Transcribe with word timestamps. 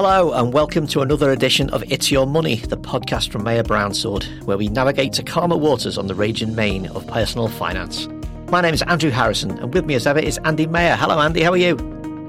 Hello, 0.00 0.30
and 0.32 0.52
welcome 0.52 0.86
to 0.86 1.00
another 1.00 1.32
edition 1.32 1.68
of 1.70 1.82
It's 1.90 2.08
Your 2.08 2.24
Money, 2.24 2.54
the 2.54 2.76
podcast 2.76 3.32
from 3.32 3.42
Maher 3.42 3.64
Brownsword, 3.64 4.44
where 4.44 4.56
we 4.56 4.68
navigate 4.68 5.12
to 5.14 5.24
calmer 5.24 5.56
waters 5.56 5.98
on 5.98 6.06
the 6.06 6.14
raging 6.14 6.54
main 6.54 6.86
of 6.90 7.04
personal 7.08 7.48
finance. 7.48 8.06
My 8.48 8.60
name 8.60 8.74
is 8.74 8.82
Andrew 8.82 9.10
Harrison, 9.10 9.58
and 9.58 9.74
with 9.74 9.86
me 9.86 9.96
as 9.96 10.06
ever 10.06 10.20
is 10.20 10.38
Andy 10.44 10.68
Maher. 10.68 10.94
Hello, 10.94 11.18
Andy, 11.18 11.42
how 11.42 11.50
are 11.50 11.56
you? 11.56 11.74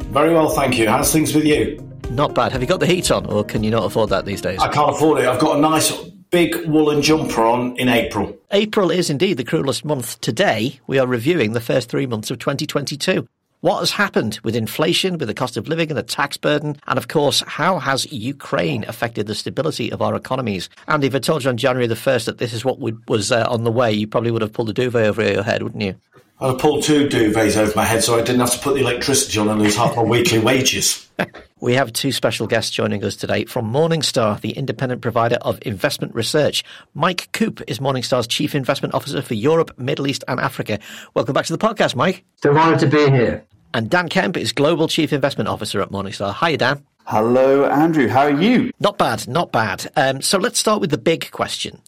Very 0.05 0.33
well, 0.33 0.49
thank 0.49 0.79
you. 0.79 0.89
How's 0.89 1.13
things 1.13 1.35
with 1.35 1.45
you? 1.45 1.79
Not 2.09 2.33
bad. 2.33 2.53
Have 2.53 2.61
you 2.61 2.67
got 2.67 2.79
the 2.79 2.87
heat 2.87 3.11
on, 3.11 3.27
or 3.27 3.43
can 3.43 3.63
you 3.63 3.69
not 3.69 3.85
afford 3.85 4.09
that 4.09 4.25
these 4.25 4.41
days? 4.41 4.59
I 4.59 4.69
can't 4.69 4.89
afford 4.89 5.19
it. 5.19 5.27
I've 5.27 5.39
got 5.39 5.59
a 5.59 5.61
nice 5.61 5.95
big 6.31 6.65
woolen 6.65 7.03
jumper 7.03 7.43
on 7.43 7.77
in 7.77 7.87
April. 7.87 8.35
April 8.49 8.89
is 8.89 9.11
indeed 9.11 9.37
the 9.37 9.43
cruelest 9.43 9.85
month. 9.85 10.19
Today, 10.21 10.79
we 10.87 10.97
are 10.97 11.05
reviewing 11.05 11.53
the 11.53 11.61
first 11.61 11.87
three 11.87 12.07
months 12.07 12.31
of 12.31 12.39
2022. 12.39 13.27
What 13.61 13.79
has 13.79 13.91
happened 13.91 14.39
with 14.41 14.55
inflation, 14.55 15.17
with 15.17 15.27
the 15.27 15.33
cost 15.33 15.57
of 15.57 15.67
living 15.67 15.89
and 15.89 15.97
the 15.97 16.03
tax 16.03 16.37
burden? 16.37 16.77
And 16.87 16.97
of 16.97 17.09
course, 17.09 17.43
how 17.45 17.77
has 17.79 18.09
Ukraine 18.09 18.85
affected 18.87 19.27
the 19.27 19.35
stability 19.35 19.91
of 19.91 20.01
our 20.01 20.15
economies? 20.15 20.69
And 20.87 21.03
if 21.03 21.13
I 21.13 21.19
told 21.19 21.43
you 21.43 21.49
on 21.49 21.57
January 21.57 21.85
the 21.85 21.95
1st 21.95 22.23
that 22.27 22.37
this 22.37 22.53
is 22.53 22.63
what 22.63 22.79
was 22.79 23.33
uh, 23.33 23.45
on 23.49 23.65
the 23.65 23.71
way, 23.71 23.91
you 23.91 24.07
probably 24.07 24.31
would 24.31 24.41
have 24.41 24.53
pulled 24.53 24.69
a 24.69 24.73
duvet 24.73 25.05
over 25.05 25.29
your 25.29 25.43
head, 25.43 25.61
wouldn't 25.61 25.83
you? 25.83 25.95
I 26.41 26.53
pulled 26.53 26.83
two 26.83 27.07
duvets 27.07 27.57
over 27.57 27.73
my 27.75 27.83
head 27.83 28.01
so 28.01 28.17
I 28.17 28.23
didn't 28.23 28.39
have 28.39 28.51
to 28.51 28.59
put 28.59 28.75
the 28.75 28.79
electricity 28.79 29.37
on 29.39 29.49
and 29.49 29.61
lose 29.61 29.75
half 29.75 29.95
my 29.95 30.03
weekly 30.03 30.39
wages. 30.39 31.09
We 31.61 31.73
have 31.73 31.91
two 31.91 32.13
special 32.13 32.47
guests 32.47 32.71
joining 32.71 33.03
us 33.03 33.17
today 33.17 33.43
from 33.43 33.69
Morningstar, 33.69 34.39
the 34.39 34.51
independent 34.51 35.01
provider 35.01 35.35
of 35.41 35.59
investment 35.63 36.15
research. 36.15 36.63
Mike 36.93 37.27
Coop 37.33 37.61
is 37.67 37.79
Morningstar's 37.79 38.27
Chief 38.27 38.55
Investment 38.55 38.93
Officer 38.93 39.21
for 39.21 39.33
Europe, 39.33 39.77
Middle 39.77 40.07
East 40.07 40.23
and 40.29 40.39
Africa. 40.39 40.79
Welcome 41.15 41.33
back 41.33 41.47
to 41.47 41.57
the 41.57 41.59
podcast, 41.59 41.95
Mike. 41.95 42.23
Delighted 42.41 42.79
to 42.79 42.87
be 42.87 43.11
here. 43.11 43.45
And 43.73 43.89
Dan 43.89 44.07
Kemp 44.07 44.37
is 44.37 44.53
Global 44.53 44.87
Chief 44.87 45.11
Investment 45.11 45.49
Officer 45.49 45.81
at 45.81 45.89
Morningstar. 45.89 46.31
Hi, 46.31 46.55
Dan. 46.55 46.85
Hello, 47.03 47.65
Andrew. 47.65 48.07
How 48.07 48.21
are 48.21 48.41
you? 48.41 48.71
Not 48.79 48.97
bad, 48.97 49.27
not 49.27 49.51
bad. 49.51 49.91
Um, 49.97 50.21
so 50.21 50.37
let's 50.37 50.59
start 50.59 50.79
with 50.79 50.91
the 50.91 50.97
big 50.97 51.29
question. 51.31 51.81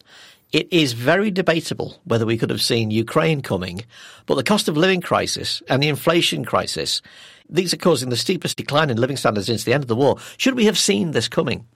It 0.52 0.70
is 0.70 0.92
very 0.92 1.30
debatable 1.30 1.98
whether 2.04 2.26
we 2.26 2.36
could 2.36 2.50
have 2.50 2.60
seen 2.60 2.90
Ukraine 2.90 3.40
coming, 3.40 3.84
but 4.26 4.34
the 4.34 4.42
cost 4.42 4.68
of 4.68 4.76
living 4.76 5.00
crisis 5.00 5.62
and 5.68 5.82
the 5.82 5.88
inflation 5.88 6.44
crisis, 6.44 7.00
these 7.48 7.72
are 7.72 7.78
causing 7.78 8.10
the 8.10 8.18
steepest 8.18 8.58
decline 8.58 8.90
in 8.90 8.98
living 8.98 9.16
standards 9.16 9.46
since 9.46 9.64
the 9.64 9.72
end 9.72 9.82
of 9.82 9.88
the 9.88 9.96
war. 9.96 10.18
Should 10.36 10.54
we 10.54 10.66
have 10.66 10.78
seen 10.78 11.12
this 11.12 11.26
coming? 11.26 11.66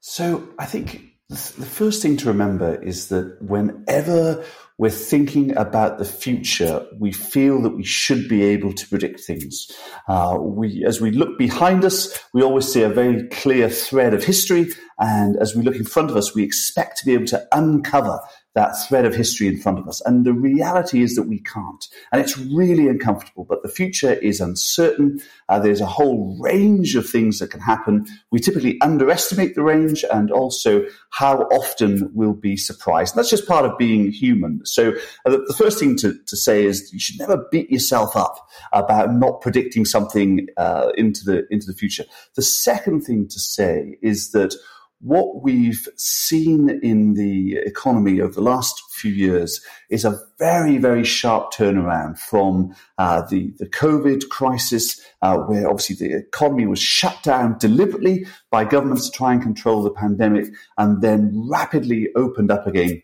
So 0.00 0.48
I 0.58 0.66
think 0.66 1.02
the 1.28 1.36
first 1.36 2.02
thing 2.02 2.16
to 2.18 2.26
remember 2.26 2.82
is 2.82 3.08
that 3.08 3.40
whenever 3.40 4.44
we're 4.78 4.90
thinking 4.90 5.56
about 5.56 5.98
the 5.98 6.04
future, 6.04 6.86
we 6.98 7.10
feel 7.10 7.62
that 7.62 7.76
we 7.76 7.84
should 7.84 8.28
be 8.28 8.42
able 8.44 8.72
to 8.74 8.88
predict 8.88 9.20
things. 9.20 9.70
Uh, 10.06 10.36
we, 10.38 10.84
as 10.84 11.00
we 11.00 11.10
look 11.10 11.38
behind 11.38 11.84
us, 11.84 12.18
we 12.34 12.42
always 12.42 12.70
see 12.70 12.82
a 12.82 12.88
very 12.88 13.26
clear 13.28 13.70
thread 13.70 14.12
of 14.12 14.22
history. 14.22 14.68
And 14.98 15.36
as 15.36 15.54
we 15.54 15.62
look 15.62 15.76
in 15.76 15.84
front 15.84 16.10
of 16.10 16.16
us, 16.16 16.34
we 16.34 16.42
expect 16.42 16.98
to 16.98 17.06
be 17.06 17.14
able 17.14 17.26
to 17.26 17.46
uncover 17.52 18.20
that 18.56 18.72
thread 18.88 19.04
of 19.04 19.14
history 19.14 19.46
in 19.46 19.58
front 19.58 19.78
of 19.78 19.86
us. 19.86 20.00
And 20.06 20.24
the 20.24 20.32
reality 20.32 21.02
is 21.02 21.14
that 21.14 21.28
we 21.28 21.40
can't. 21.40 21.86
And 22.10 22.22
it's 22.22 22.38
really 22.38 22.88
uncomfortable, 22.88 23.44
but 23.44 23.62
the 23.62 23.68
future 23.68 24.14
is 24.14 24.40
uncertain. 24.40 25.20
Uh, 25.50 25.58
there's 25.58 25.82
a 25.82 25.86
whole 25.86 26.38
range 26.40 26.96
of 26.96 27.06
things 27.06 27.38
that 27.38 27.50
can 27.50 27.60
happen. 27.60 28.06
We 28.32 28.40
typically 28.40 28.80
underestimate 28.80 29.56
the 29.56 29.62
range 29.62 30.06
and 30.10 30.30
also 30.30 30.86
how 31.10 31.42
often 31.52 32.10
we'll 32.14 32.32
be 32.32 32.56
surprised. 32.56 33.14
And 33.14 33.18
that's 33.18 33.30
just 33.30 33.46
part 33.46 33.66
of 33.66 33.76
being 33.76 34.10
human. 34.10 34.64
So 34.64 34.94
uh, 35.26 35.30
the, 35.30 35.44
the, 35.46 35.54
first 35.54 35.78
thing 35.78 35.94
to, 35.98 36.14
to 36.26 36.36
say 36.36 36.64
is 36.64 36.90
you 36.94 36.98
should 36.98 37.18
never 37.18 37.46
beat 37.52 37.70
yourself 37.70 38.16
up 38.16 38.48
about 38.72 39.12
not 39.12 39.42
predicting 39.42 39.84
something 39.84 40.46
uh, 40.56 40.92
into 40.96 41.24
the 41.24 41.46
into 41.50 41.66
the 41.66 41.74
future. 41.74 42.04
The 42.36 42.42
second 42.42 43.02
thing 43.02 43.28
to 43.28 43.38
say 43.38 43.98
is 44.00 44.30
that 44.30 44.54
what 45.00 45.42
we've 45.42 45.86
seen 45.96 46.80
in 46.82 47.14
the 47.14 47.56
economy 47.58 48.20
over 48.20 48.32
the 48.32 48.40
last 48.40 48.82
few 48.92 49.10
years 49.10 49.60
is 49.90 50.04
a 50.04 50.18
very, 50.38 50.78
very 50.78 51.04
sharp 51.04 51.52
turnaround 51.52 52.18
from 52.18 52.74
uh, 52.98 53.22
the, 53.28 53.52
the 53.58 53.66
COVID 53.66 54.28
crisis, 54.30 55.00
uh, 55.22 55.36
where 55.38 55.68
obviously 55.68 55.96
the 55.96 56.16
economy 56.16 56.66
was 56.66 56.78
shut 56.78 57.22
down 57.22 57.58
deliberately 57.58 58.26
by 58.50 58.64
governments 58.64 59.10
to 59.10 59.16
try 59.16 59.32
and 59.32 59.42
control 59.42 59.82
the 59.82 59.90
pandemic 59.90 60.46
and 60.78 61.02
then 61.02 61.30
rapidly 61.50 62.08
opened 62.16 62.50
up 62.50 62.66
again 62.66 63.02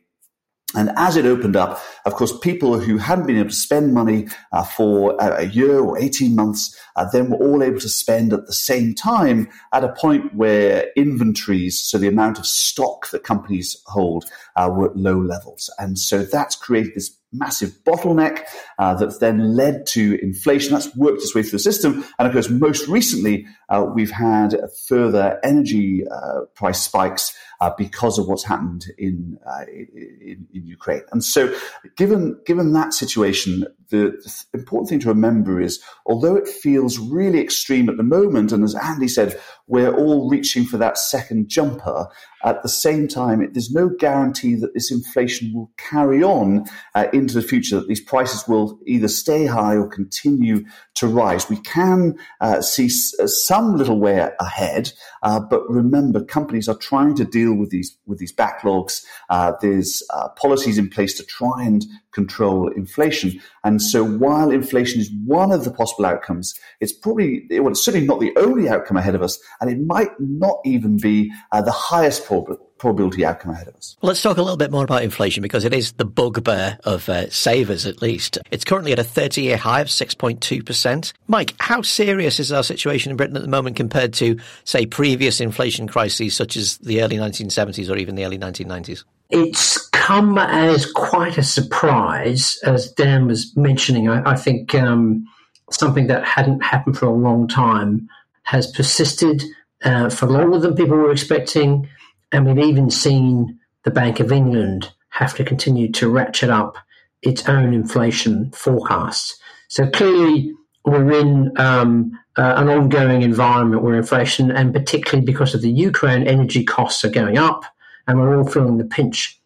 and 0.75 0.91
as 0.97 1.17
it 1.17 1.27
opened 1.27 1.57
up, 1.57 1.81
of 2.05 2.15
course, 2.15 2.37
people 2.39 2.79
who 2.79 2.99
hadn't 2.99 3.27
been 3.27 3.39
able 3.39 3.51
to 3.51 3.55
spend 3.55 3.95
money 3.95 4.29
uh, 4.53 4.65
for 4.65 5.17
a 5.21 5.47
year 5.47 5.81
or 5.81 5.99
18 5.99 6.35
months 6.35 6.77
uh, 6.97 7.07
then 7.13 7.31
were 7.31 7.39
all 7.39 7.63
able 7.63 7.81
to 7.81 7.89
spend 7.89 8.33
at 8.33 8.47
the 8.47 8.53
same 8.53 8.95
time 8.95 9.49
at 9.73 9.85
a 9.85 9.93
point 9.93 10.35
where 10.35 10.91
inventories, 10.97 11.83
so 11.83 11.99
the 11.99 12.09
amount 12.09 12.39
of 12.39 12.47
stock 12.47 13.11
that 13.11 13.25
companies 13.25 13.83
hold, 13.87 14.25
uh, 14.57 14.71
were 14.73 14.91
at 14.91 14.97
low 14.97 15.19
levels. 15.19 15.71
And 15.79 15.99
so 15.99 16.23
that's 16.25 16.57
created 16.57 16.95
this 16.95 17.17
massive 17.33 17.71
bottleneck 17.85 18.45
uh, 18.79 18.95
that's 18.95 19.19
then 19.19 19.57
led 19.57 19.87
to 19.87 20.19
inflation. 20.23 20.73
That's 20.73 20.95
worked 20.97 21.23
its 21.23 21.35
way 21.35 21.43
through 21.43 21.53
the 21.53 21.59
system. 21.59 22.05
And 22.19 22.27
of 22.27 22.33
course, 22.33 22.51
most 22.51 22.89
recently, 22.89 23.47
uh, 23.69 23.87
we've 23.95 24.11
had 24.11 24.57
further 24.87 25.41
energy 25.43 26.05
uh, 26.09 26.43
price 26.55 26.83
spikes 26.83 27.35
uh, 27.63 27.71
because 27.79 28.19
of 28.19 28.27
what's 28.27 28.43
happened 28.43 28.87
in, 28.99 29.39
uh, 29.47 29.65
in, 29.71 30.49
in 30.53 30.67
Ukraine. 30.67 31.03
And 31.13 31.23
so, 31.23 31.55
given 31.97 32.41
given 32.45 32.73
that 32.73 32.93
situation, 32.93 33.65
the, 33.91 34.21
the, 34.53 34.59
important 34.59 34.89
thing 34.89 34.99
to 35.01 35.09
remember 35.09 35.61
is, 35.61 35.81
although 36.05 36.35
it 36.35 36.49
feels 36.49 36.99
really 36.99 37.41
extreme 37.41 37.89
at 37.89 37.97
the 37.97 38.03
moment, 38.03 38.51
and 38.51 38.65
as 38.65 38.75
Andy 38.75 39.07
said, 39.07 39.39
we're 39.69 39.95
all 39.95 40.29
reaching 40.29 40.65
for 40.65 40.77
that 40.79 40.99
second 40.99 41.49
jumper. 41.49 42.09
At 42.45 42.63
the 42.63 42.69
same 42.69 43.09
time, 43.09 43.41
it, 43.43 43.55
there's 43.55 43.73
no 43.73 43.89
guarantee 43.89 44.55
that 44.57 44.75
this 44.75 44.91
inflation 44.91 45.53
will 45.55 45.71
carry 45.77 46.23
on 46.23 46.67
uh, 46.95 47.07
into 47.13 47.35
the 47.35 47.43
future. 47.43 47.77
That 47.81 47.89
these 47.89 48.01
prices 48.01 48.47
will 48.49 48.79
either 48.87 49.09
stay 49.09 49.47
high 49.47 49.77
or 49.77 49.89
continue 49.89 50.65
to 50.95 51.07
rise. 51.07 51.49
We 51.49 51.57
can 51.59 52.17
uh, 52.41 52.61
see 52.61 52.87
s- 52.87 53.15
uh, 53.19 53.27
some 53.27 53.77
little 53.77 53.99
way 54.01 54.29
ahead, 54.41 54.93
uh, 55.23 55.41
but 55.41 55.69
remember, 55.69 56.25
companies 56.25 56.69
are 56.69 56.77
trying 56.77 57.15
to 57.17 57.25
deal 57.25 57.55
with 57.55 57.71
these 57.71 57.97
with 58.07 58.19
these 58.19 58.35
backlogs. 58.35 59.05
Uh, 59.31 59.53
there's 59.61 60.03
uh, 60.11 60.29
policies 60.31 60.79
in 60.79 60.89
place 60.89 61.15
to 61.15 61.25
try 61.25 61.63
and 61.65 61.85
control 62.13 62.69
inflation. 62.69 63.41
And 63.65 63.83
so 63.83 64.05
while 64.05 64.51
inflation 64.51 65.01
is 65.01 65.11
one 65.25 65.53
of 65.53 65.65
the 65.65 65.71
possible 65.71 66.07
outcomes, 66.07 66.55
it's 66.81 66.93
probably, 66.93 67.47
well, 67.51 67.69
it's 67.69 67.85
certainly 67.85 68.07
not 68.07 68.21
the 68.21 68.33
only 68.37 68.69
outcome 68.69 68.97
ahead 68.97 69.15
of 69.15 69.23
us. 69.23 69.39
And 69.61 69.71
it 69.71 69.81
might 69.81 70.11
not 70.19 70.61
even 70.65 70.99
be 70.99 71.33
uh, 71.51 71.63
the 71.63 71.73
highest 71.73 72.27
probability 72.27 73.25
outcome 73.25 73.53
ahead 73.53 73.69
of 73.69 73.77
us. 73.77 73.97
Let's 74.03 74.21
talk 74.21 74.37
a 74.37 74.43
little 74.43 74.57
bit 74.57 74.71
more 74.71 74.85
about 74.85 75.03
inflation 75.03 75.43
because 75.43 75.65
it 75.65 75.73
is 75.73 75.93
the 75.93 76.05
bugbear 76.05 76.79
of 76.85 77.09
uh, 77.09 77.31
savers, 77.31 77.87
at 77.87 78.03
least. 78.03 78.39
It's 78.51 78.65
currently 78.65 78.93
at 78.93 78.99
a 78.99 79.05
30 79.05 79.43
year 79.43 79.57
high 79.57 79.81
of 79.81 79.89
6.2%. 79.89 81.13
Mike, 81.29 81.55
how 81.61 81.83
serious 81.83 82.41
is 82.41 82.53
our 82.53 82.63
situation 82.63 83.11
in 83.11 83.17
Britain 83.17 83.37
at 83.37 83.43
the 83.43 83.49
moment 83.49 83.77
compared 83.77 84.13
to, 84.15 84.39
say, 84.65 84.85
previous 84.85 85.41
inflation 85.41 85.89
crises 85.89 86.35
such 86.35 86.57
as 86.57 86.79
the 86.79 87.03
early 87.03 87.17
1970s 87.17 87.89
or 87.89 87.97
even 87.97 88.17
the 88.17 88.25
early 88.25 88.39
1990s? 88.39 89.05
It's 89.31 89.89
come 90.13 90.37
as 90.37 90.85
quite 90.93 91.39
a 91.39 91.43
surprise, 91.43 92.59
as 92.65 92.93
Dan 92.93 93.27
was 93.27 93.57
mentioning. 93.57 94.11
I, 94.11 94.33
I 94.33 94.37
think 94.37 94.75
um, 94.75 95.25
something 95.71 96.07
that 96.09 96.23
hadn't 96.23 96.63
happened 96.63 96.99
for 96.99 97.07
a 97.07 97.15
long 97.15 97.49
time 97.49 98.11
has 98.43 98.71
persisted 98.73 99.43
uh, 99.85 100.11
for 100.11 100.27
longer 100.27 100.59
than 100.59 100.77
people 100.77 100.99
were 100.99 101.11
expecting. 101.11 101.89
And 102.31 102.45
we've 102.45 102.67
even 102.69 102.91
seen 102.91 103.59
the 103.85 103.91
Bank 103.91 104.21
of 104.21 104.31
England 104.31 104.93
have 105.09 105.35
to 105.37 105.45
continue 105.45 105.91
to 105.93 106.11
ratchet 106.11 106.51
up 106.51 106.77
its 107.23 107.49
own 107.49 107.73
inflation 107.73 108.51
forecasts. 108.53 109.41
So 109.69 109.89
clearly, 109.89 110.53
we're 110.85 111.11
in 111.13 111.59
um, 111.59 112.13
uh, 112.37 112.53
an 112.59 112.69
ongoing 112.69 113.23
environment 113.23 113.83
where 113.83 113.95
inflation, 113.95 114.51
and 114.51 114.75
particularly 114.75 115.25
because 115.25 115.55
of 115.55 115.63
the 115.63 115.71
Ukraine, 115.71 116.27
energy 116.27 116.65
costs 116.65 117.03
are 117.03 117.11
going 117.11 117.39
up 117.39 117.65
and 118.07 118.21
we're 118.21 118.37
all 118.37 118.47
feeling 118.47 118.77
the 118.77 118.85
pinch. 118.85 119.39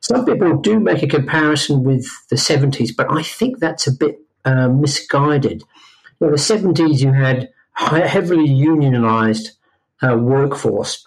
Some 0.00 0.24
people 0.24 0.56
do 0.58 0.78
make 0.78 1.02
a 1.02 1.08
comparison 1.08 1.82
with 1.82 2.06
the 2.28 2.36
70s, 2.36 2.90
but 2.96 3.10
I 3.10 3.22
think 3.22 3.58
that's 3.58 3.86
a 3.86 3.92
bit 3.92 4.20
uh, 4.44 4.68
misguided. 4.68 5.64
In 6.20 6.30
the 6.30 6.36
70s, 6.36 7.00
you 7.00 7.12
had 7.12 7.50
a 7.78 8.06
heavily 8.06 8.48
unionized 8.48 9.50
uh, 10.02 10.16
workforce 10.16 11.06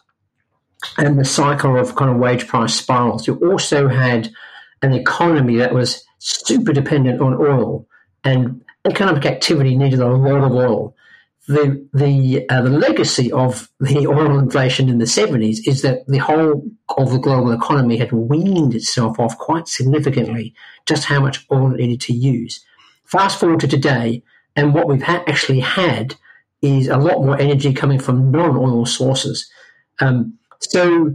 and 0.98 1.20
the 1.20 1.26
cycle 1.26 1.78
of 1.78 1.96
kind 1.96 2.12
of 2.12 2.18
wage 2.18 2.48
price 2.48 2.76
spirals. 2.76 3.28
You 3.28 3.36
also 3.50 3.88
had 3.88 4.30
an 4.82 4.94
economy 4.94 5.58
that 5.58 5.74
was 5.74 6.04
super 6.20 6.74
dependent 6.74 7.22
on 7.22 7.34
oil, 7.34 7.88
and 8.24 8.64
economic 8.86 9.26
activity 9.26 9.76
needed 9.76 10.00
a 10.00 10.08
lot 10.08 10.44
of 10.44 10.54
oil 10.54 10.96
the 11.50 11.84
the 11.94 12.46
uh, 12.48 12.62
the 12.62 12.70
legacy 12.70 13.32
of 13.32 13.72
the 13.80 14.06
oil 14.06 14.38
inflation 14.38 14.88
in 14.88 15.00
the 15.00 15.08
seventies 15.08 15.68
is 15.68 15.82
that 15.82 16.06
the 16.08 16.20
whole 16.20 16.64
of 16.96 17.12
the 17.12 17.18
global 17.18 17.52
economy 17.52 17.98
had 17.98 18.12
weaned 18.12 18.76
itself 18.76 19.20
off 19.20 19.36
quite 19.40 19.68
significantly 19.68 20.54
just 20.86 21.06
how 21.06 21.20
much 21.20 21.48
oil 21.52 21.74
it 21.74 21.78
needed 21.78 22.02
to 22.02 22.14
use. 22.14 22.64
Fast 23.06 23.40
forward 23.40 23.60
to 23.62 23.68
today, 23.68 24.22
and 24.56 24.76
what 24.76 24.88
we've 24.88 25.02
ha- 25.02 25.24
actually 25.26 25.60
had 25.60 26.16
is 26.62 26.88
a 26.88 26.98
lot 26.98 27.26
more 27.26 27.40
energy 27.40 27.74
coming 27.74 27.98
from 27.98 28.30
non-oil 28.30 28.86
sources. 28.86 29.50
Um, 30.02 30.38
so 30.60 31.12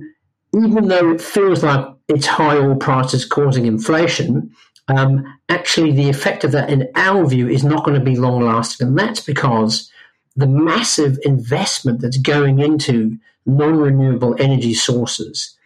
even 0.52 0.88
though 0.88 1.12
it 1.12 1.20
feels 1.20 1.62
like 1.62 1.86
it's 2.08 2.26
high 2.26 2.56
oil 2.56 2.74
prices 2.74 3.24
causing 3.24 3.66
inflation, 3.66 4.50
um, 4.88 5.24
actually 5.48 5.92
the 5.92 6.10
effect 6.10 6.42
of 6.42 6.50
that, 6.52 6.70
in 6.70 6.88
our 6.96 7.24
view, 7.24 7.48
is 7.48 7.62
not 7.62 7.84
going 7.84 7.96
to 7.96 8.04
be 8.04 8.16
long 8.16 8.44
lasting, 8.44 8.88
and 8.88 8.98
that's 8.98 9.20
because 9.20 9.92
the 10.36 10.46
massive 10.46 11.18
investment 11.22 12.00
that's 12.00 12.18
going 12.18 12.58
into 12.58 13.18
non-renewable 13.46 14.34
energy 14.38 14.74
sources 14.74 15.56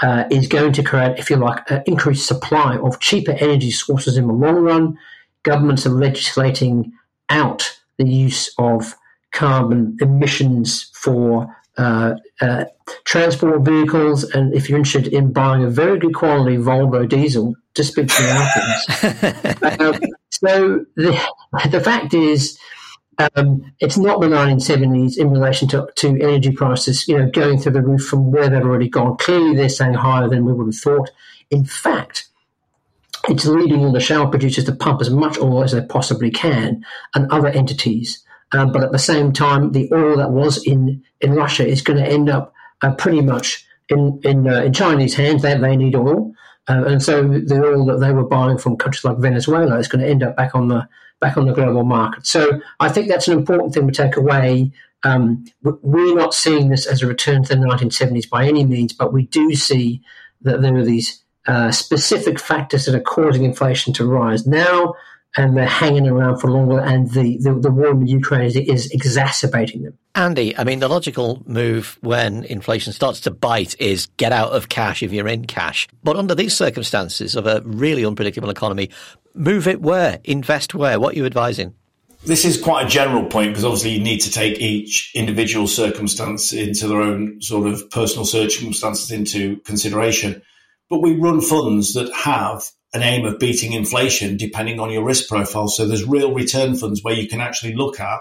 uh, 0.00 0.24
is 0.30 0.46
going 0.46 0.72
to 0.72 0.82
create, 0.82 1.18
if 1.18 1.30
you 1.30 1.36
like, 1.36 1.68
an 1.70 1.82
increased 1.86 2.26
supply 2.26 2.76
of 2.76 3.00
cheaper 3.00 3.32
energy 3.32 3.70
sources 3.70 4.16
in 4.16 4.26
the 4.26 4.32
long 4.32 4.56
run. 4.56 4.98
Governments 5.42 5.86
are 5.86 5.90
legislating 5.90 6.92
out 7.30 7.78
the 7.96 8.06
use 8.06 8.52
of 8.58 8.94
carbon 9.32 9.96
emissions 10.00 10.90
for 10.94 11.54
uh, 11.76 12.14
uh, 12.40 12.64
transport 13.04 13.62
vehicles. 13.62 14.24
And 14.24 14.54
if 14.54 14.68
you're 14.68 14.78
interested 14.78 15.12
in 15.12 15.32
buying 15.32 15.64
a 15.64 15.70
very 15.70 15.98
good 15.98 16.14
quality 16.14 16.56
Volvo 16.56 17.08
diesel, 17.08 17.54
just 17.74 17.92
speak 17.92 18.08
to 18.08 18.22
the 18.22 19.76
um, 19.80 20.00
so 20.30 20.84
the, 20.96 21.18
the 21.70 21.80
fact 21.80 22.14
is, 22.14 22.58
um, 23.18 23.72
it's 23.80 23.96
not 23.96 24.20
the 24.20 24.28
1970s 24.28 25.18
in 25.18 25.30
relation 25.30 25.68
to, 25.68 25.88
to 25.96 26.08
energy 26.20 26.52
prices, 26.52 27.08
you 27.08 27.18
know, 27.18 27.30
going 27.30 27.58
through 27.58 27.72
the 27.72 27.82
roof 27.82 28.06
from 28.06 28.30
where 28.30 28.48
they've 28.48 28.62
already 28.62 28.88
gone. 28.88 29.16
Clearly, 29.16 29.56
they're 29.56 29.68
saying 29.68 29.94
higher 29.94 30.28
than 30.28 30.44
we 30.44 30.52
would 30.52 30.66
have 30.66 30.76
thought. 30.76 31.10
In 31.50 31.64
fact, 31.64 32.28
it's 33.28 33.44
leading 33.44 33.84
all 33.84 33.92
the 33.92 34.00
shale 34.00 34.28
producers 34.28 34.64
to 34.64 34.74
pump 34.74 35.00
as 35.00 35.10
much 35.10 35.38
oil 35.38 35.64
as 35.64 35.72
they 35.72 35.82
possibly 35.82 36.30
can, 36.30 36.84
and 37.14 37.30
other 37.32 37.48
entities. 37.48 38.24
Um, 38.52 38.72
but 38.72 38.82
at 38.82 38.92
the 38.92 38.98
same 38.98 39.32
time, 39.32 39.72
the 39.72 39.92
oil 39.92 40.16
that 40.16 40.30
was 40.30 40.64
in, 40.64 41.02
in 41.20 41.34
Russia 41.34 41.66
is 41.66 41.82
going 41.82 41.98
to 41.98 42.08
end 42.08 42.30
up 42.30 42.54
uh, 42.82 42.94
pretty 42.94 43.20
much 43.20 43.66
in 43.88 44.20
in, 44.22 44.48
uh, 44.48 44.62
in 44.62 44.72
Chinese 44.72 45.14
hands. 45.14 45.42
They, 45.42 45.58
they 45.58 45.76
need 45.76 45.96
oil, 45.96 46.32
uh, 46.68 46.84
and 46.86 47.02
so 47.02 47.22
the 47.26 47.62
oil 47.64 47.84
that 47.86 47.98
they 47.98 48.12
were 48.12 48.24
buying 48.24 48.58
from 48.58 48.76
countries 48.76 49.04
like 49.04 49.18
Venezuela 49.18 49.78
is 49.78 49.88
going 49.88 50.04
to 50.04 50.10
end 50.10 50.22
up 50.22 50.36
back 50.36 50.54
on 50.54 50.68
the 50.68 50.88
back 51.20 51.36
on 51.36 51.46
the 51.46 51.52
global 51.52 51.84
market. 51.84 52.26
So 52.26 52.60
I 52.80 52.88
think 52.88 53.08
that's 53.08 53.28
an 53.28 53.38
important 53.38 53.74
thing 53.74 53.86
to 53.86 53.92
take 53.92 54.16
away. 54.16 54.72
Um, 55.04 55.44
we're 55.62 56.14
not 56.14 56.34
seeing 56.34 56.68
this 56.68 56.86
as 56.86 57.02
a 57.02 57.06
return 57.06 57.44
to 57.44 57.54
the 57.54 57.60
1970s 57.64 58.28
by 58.28 58.46
any 58.46 58.64
means, 58.64 58.92
but 58.92 59.12
we 59.12 59.24
do 59.26 59.54
see 59.54 60.02
that 60.42 60.60
there 60.62 60.76
are 60.76 60.84
these 60.84 61.22
uh, 61.46 61.70
specific 61.70 62.38
factors 62.38 62.84
that 62.84 62.94
are 62.94 63.00
causing 63.00 63.44
inflation 63.44 63.92
to 63.94 64.06
rise 64.06 64.46
now, 64.46 64.94
and 65.36 65.56
they're 65.56 65.66
hanging 65.66 66.06
around 66.08 66.38
for 66.38 66.50
longer, 66.50 66.80
and 66.80 67.10
the, 67.12 67.38
the, 67.38 67.54
the 67.54 67.70
war 67.70 67.90
in 67.90 68.06
Ukraine 68.06 68.46
is, 68.46 68.56
is 68.56 68.90
exacerbating 68.90 69.82
them. 69.82 69.96
Andy, 70.14 70.56
I 70.58 70.64
mean, 70.64 70.80
the 70.80 70.88
logical 70.88 71.42
move 71.46 71.96
when 72.00 72.42
inflation 72.44 72.92
starts 72.92 73.20
to 73.20 73.30
bite 73.30 73.80
is 73.80 74.06
get 74.16 74.32
out 74.32 74.50
of 74.50 74.68
cash 74.68 75.02
if 75.02 75.12
you're 75.12 75.28
in 75.28 75.44
cash. 75.44 75.86
But 76.02 76.16
under 76.16 76.34
these 76.34 76.56
circumstances 76.56 77.36
of 77.36 77.46
a 77.46 77.62
really 77.64 78.04
unpredictable 78.04 78.50
economy, 78.50 78.90
move 79.34 79.66
it 79.66 79.80
where? 79.80 80.20
Invest 80.24 80.74
where? 80.74 80.98
What 81.00 81.14
are 81.14 81.16
you 81.18 81.26
advising? 81.26 81.74
This 82.24 82.44
is 82.44 82.60
quite 82.60 82.86
a 82.86 82.88
general 82.88 83.26
point 83.26 83.50
because 83.50 83.64
obviously 83.64 83.92
you 83.92 84.00
need 84.00 84.20
to 84.22 84.30
take 84.30 84.58
each 84.58 85.12
individual 85.14 85.66
circumstance 85.66 86.52
into 86.52 86.88
their 86.88 87.00
own 87.00 87.40
sort 87.40 87.68
of 87.68 87.88
personal 87.90 88.24
circumstances 88.24 89.10
into 89.10 89.58
consideration. 89.60 90.42
But 90.90 91.00
we 91.00 91.14
run 91.14 91.40
funds 91.40 91.92
that 91.94 92.12
have 92.12 92.64
an 92.92 93.02
aim 93.02 93.24
of 93.24 93.38
beating 93.38 93.72
inflation 93.72 94.36
depending 94.36 94.80
on 94.80 94.90
your 94.90 95.04
risk 95.04 95.28
profile. 95.28 95.68
So 95.68 95.86
there's 95.86 96.04
real 96.04 96.34
return 96.34 96.74
funds 96.74 97.04
where 97.04 97.14
you 97.14 97.28
can 97.28 97.40
actually 97.40 97.74
look 97.74 98.00
at 98.00 98.20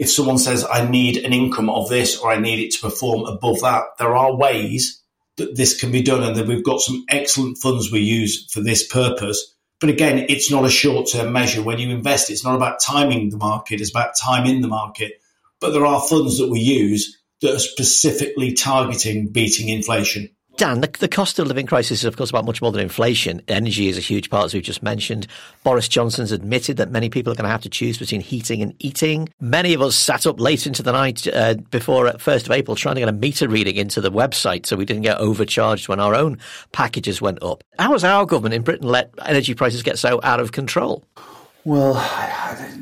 if 0.00 0.10
someone 0.10 0.38
says, 0.38 0.64
I 0.64 0.88
need 0.88 1.18
an 1.18 1.34
income 1.34 1.68
of 1.68 1.90
this 1.90 2.18
or 2.18 2.32
I 2.32 2.38
need 2.38 2.58
it 2.58 2.72
to 2.72 2.80
perform 2.80 3.26
above 3.26 3.60
that, 3.60 3.82
there 3.98 4.16
are 4.16 4.34
ways 4.34 5.02
that 5.36 5.56
this 5.56 5.78
can 5.78 5.92
be 5.92 6.00
done 6.00 6.22
and 6.22 6.34
then 6.34 6.48
we've 6.48 6.64
got 6.64 6.80
some 6.80 7.04
excellent 7.10 7.58
funds 7.58 7.92
we 7.92 8.00
use 8.00 8.50
for 8.50 8.62
this 8.62 8.86
purpose. 8.86 9.54
But 9.80 9.90
again, 9.90 10.26
it's 10.28 10.50
not 10.50 10.66
a 10.66 10.70
short 10.70 11.08
term 11.10 11.32
measure. 11.32 11.62
When 11.62 11.78
you 11.78 11.90
invest, 11.90 12.30
it's 12.30 12.44
not 12.44 12.54
about 12.54 12.80
timing 12.80 13.30
the 13.30 13.38
market, 13.38 13.80
it's 13.80 13.90
about 13.90 14.16
time 14.16 14.46
in 14.46 14.60
the 14.60 14.68
market. 14.68 15.20
But 15.60 15.70
there 15.70 15.86
are 15.86 16.00
funds 16.00 16.38
that 16.38 16.50
we 16.50 16.60
use 16.60 17.18
that 17.40 17.54
are 17.54 17.58
specifically 17.58 18.52
targeting 18.52 19.28
beating 19.28 19.68
inflation. 19.68 20.28
Dan, 20.60 20.82
the, 20.82 20.88
the, 20.98 21.08
cost 21.08 21.38
of 21.38 21.46
living 21.46 21.64
crisis 21.64 22.00
is, 22.00 22.04
of 22.04 22.18
course, 22.18 22.28
about 22.28 22.44
much 22.44 22.60
more 22.60 22.70
than 22.70 22.82
inflation. 22.82 23.40
Energy 23.48 23.88
is 23.88 23.96
a 23.96 24.02
huge 24.02 24.28
part, 24.28 24.44
as 24.44 24.52
we've 24.52 24.62
just 24.62 24.82
mentioned. 24.82 25.26
Boris 25.64 25.88
Johnson's 25.88 26.32
admitted 26.32 26.76
that 26.76 26.90
many 26.90 27.08
people 27.08 27.32
are 27.32 27.34
going 27.34 27.46
to 27.46 27.50
have 27.50 27.62
to 27.62 27.70
choose 27.70 27.96
between 27.96 28.20
heating 28.20 28.60
and 28.60 28.74
eating. 28.78 29.30
Many 29.40 29.72
of 29.72 29.80
us 29.80 29.96
sat 29.96 30.26
up 30.26 30.38
late 30.38 30.66
into 30.66 30.82
the 30.82 30.92
night 30.92 31.26
uh, 31.28 31.54
before 31.70 32.08
1st 32.08 32.44
of 32.44 32.50
April 32.50 32.76
trying 32.76 32.96
to 32.96 33.00
get 33.00 33.08
a 33.08 33.12
meter 33.12 33.48
reading 33.48 33.76
into 33.76 34.02
the 34.02 34.12
website 34.12 34.66
so 34.66 34.76
we 34.76 34.84
didn't 34.84 35.00
get 35.00 35.16
overcharged 35.16 35.88
when 35.88 35.98
our 35.98 36.14
own 36.14 36.38
packages 36.72 37.22
went 37.22 37.42
up. 37.42 37.64
How 37.78 37.92
has 37.92 38.04
our 38.04 38.26
government 38.26 38.52
in 38.52 38.60
Britain 38.60 38.86
let 38.86 39.14
energy 39.24 39.54
prices 39.54 39.82
get 39.82 39.98
so 39.98 40.20
out 40.22 40.40
of 40.40 40.52
control? 40.52 41.02
Well, 41.64 41.94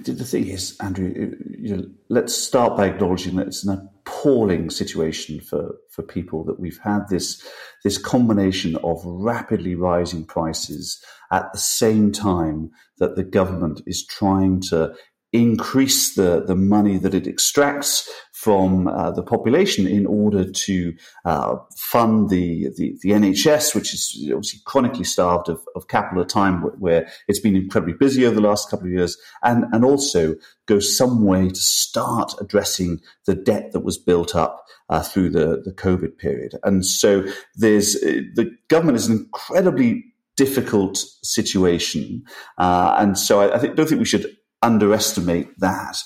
the 0.04 0.25
thing 0.25 0.48
is, 0.48 0.76
Andrew, 0.80 1.36
you 1.48 1.76
know, 1.76 1.84
let's 2.08 2.34
start 2.34 2.76
by 2.76 2.86
acknowledging 2.86 3.36
that 3.36 3.46
it's 3.46 3.64
an 3.64 3.88
appalling 4.08 4.70
situation 4.70 5.40
for, 5.40 5.76
for 5.90 6.02
people 6.02 6.44
that 6.44 6.58
we've 6.58 6.81
had 6.82 7.08
this 7.08 7.46
this 7.84 7.99
combination 7.99 8.76
of 8.76 9.00
rapidly 9.05 9.75
rising 9.75 10.25
prices 10.25 11.02
at 11.31 11.52
the 11.52 11.58
same 11.58 12.10
time 12.10 12.70
that 12.99 13.16
the 13.16 13.22
government 13.22 13.81
is 13.87 14.05
trying 14.05 14.60
to 14.60 14.93
increase 15.32 16.14
the, 16.14 16.43
the 16.46 16.56
money 16.56 16.96
that 16.96 17.14
it 17.14 17.26
extracts 17.26 18.10
from 18.38 18.87
uh, 18.87 19.11
the 19.11 19.23
population 19.23 19.85
in 19.85 20.06
order 20.06 20.49
to 20.49 20.94
uh, 21.25 21.56
fund 21.76 22.31
the, 22.31 22.69
the, 22.76 22.96
the, 23.02 23.11
NHS, 23.11 23.75
which 23.75 23.93
is 23.93 24.17
obviously 24.32 24.61
chronically 24.64 25.02
starved 25.02 25.49
of, 25.49 25.61
of 25.75 25.88
capital 25.88 26.23
at 26.23 26.29
time 26.29 26.62
where 26.79 27.08
it's 27.26 27.40
been 27.40 27.56
incredibly 27.56 27.94
busy 27.94 28.25
over 28.25 28.37
the 28.37 28.40
last 28.40 28.70
couple 28.70 28.87
of 28.87 28.93
years, 28.93 29.17
and, 29.43 29.64
and 29.73 29.85
also 29.85 30.37
go 30.67 30.79
some 30.79 31.25
way 31.25 31.49
to 31.49 31.61
start 31.61 32.32
addressing 32.40 33.00
the 33.26 33.35
debt 33.35 33.73
that 33.73 33.81
was 33.81 33.99
built 33.99 34.37
up 34.37 34.64
uh, 34.88 35.02
through 35.02 35.31
the, 35.31 35.61
the 35.64 35.73
COVID 35.73 36.17
period. 36.17 36.55
And 36.62 36.87
so 36.87 37.25
there's 37.56 37.96
uh, 37.96 38.23
the 38.37 38.56
government 38.69 38.99
is 38.99 39.08
an 39.08 39.17
incredibly 39.17 40.05
difficult 40.37 40.97
situation. 41.25 42.23
Uh, 42.57 42.95
and 43.00 43.18
so 43.18 43.40
I, 43.40 43.57
I 43.57 43.66
don't 43.66 43.88
think 43.88 43.99
we 43.99 44.04
should 44.04 44.37
underestimate 44.62 45.59
that. 45.59 45.99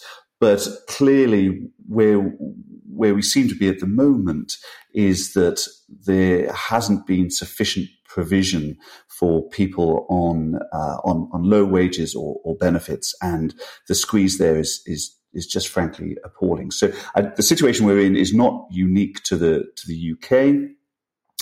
But 0.43 0.67
clearly, 0.89 1.61
where 1.87 2.19
where 2.19 3.15
we 3.15 3.23
seem 3.23 3.47
to 3.47 3.55
be 3.55 3.69
at 3.69 3.79
the 3.79 3.87
moment 3.87 4.57
is 4.93 5.35
that 5.35 5.65
there 5.89 6.53
hasn't 6.53 7.07
been 7.07 7.31
sufficient 7.31 7.89
provision 8.05 8.77
for 9.07 9.49
people 9.51 10.05
on 10.11 10.57
uh, 10.73 10.97
on, 11.05 11.29
on 11.33 11.45
low 11.45 11.65
wages 11.65 12.17
or, 12.17 12.41
or, 12.43 12.57
benefits, 12.57 13.15
and 13.23 13.55
the 13.87 13.95
squeeze 13.95 14.39
there 14.39 14.59
is 14.59 14.83
is 14.85 15.17
is 15.33 15.47
just 15.47 15.69
frankly 15.69 16.17
appalling. 16.25 16.73
So 16.73 16.91
uh, 17.15 17.23
the 17.37 17.45
situation 17.45 17.87
we're 17.87 18.01
in 18.01 18.17
is 18.17 18.35
not 18.35 18.67
unique 18.69 19.23
to 19.23 19.37
the 19.37 19.63
to 19.77 19.87
the 19.87 20.15
UK 20.15 20.73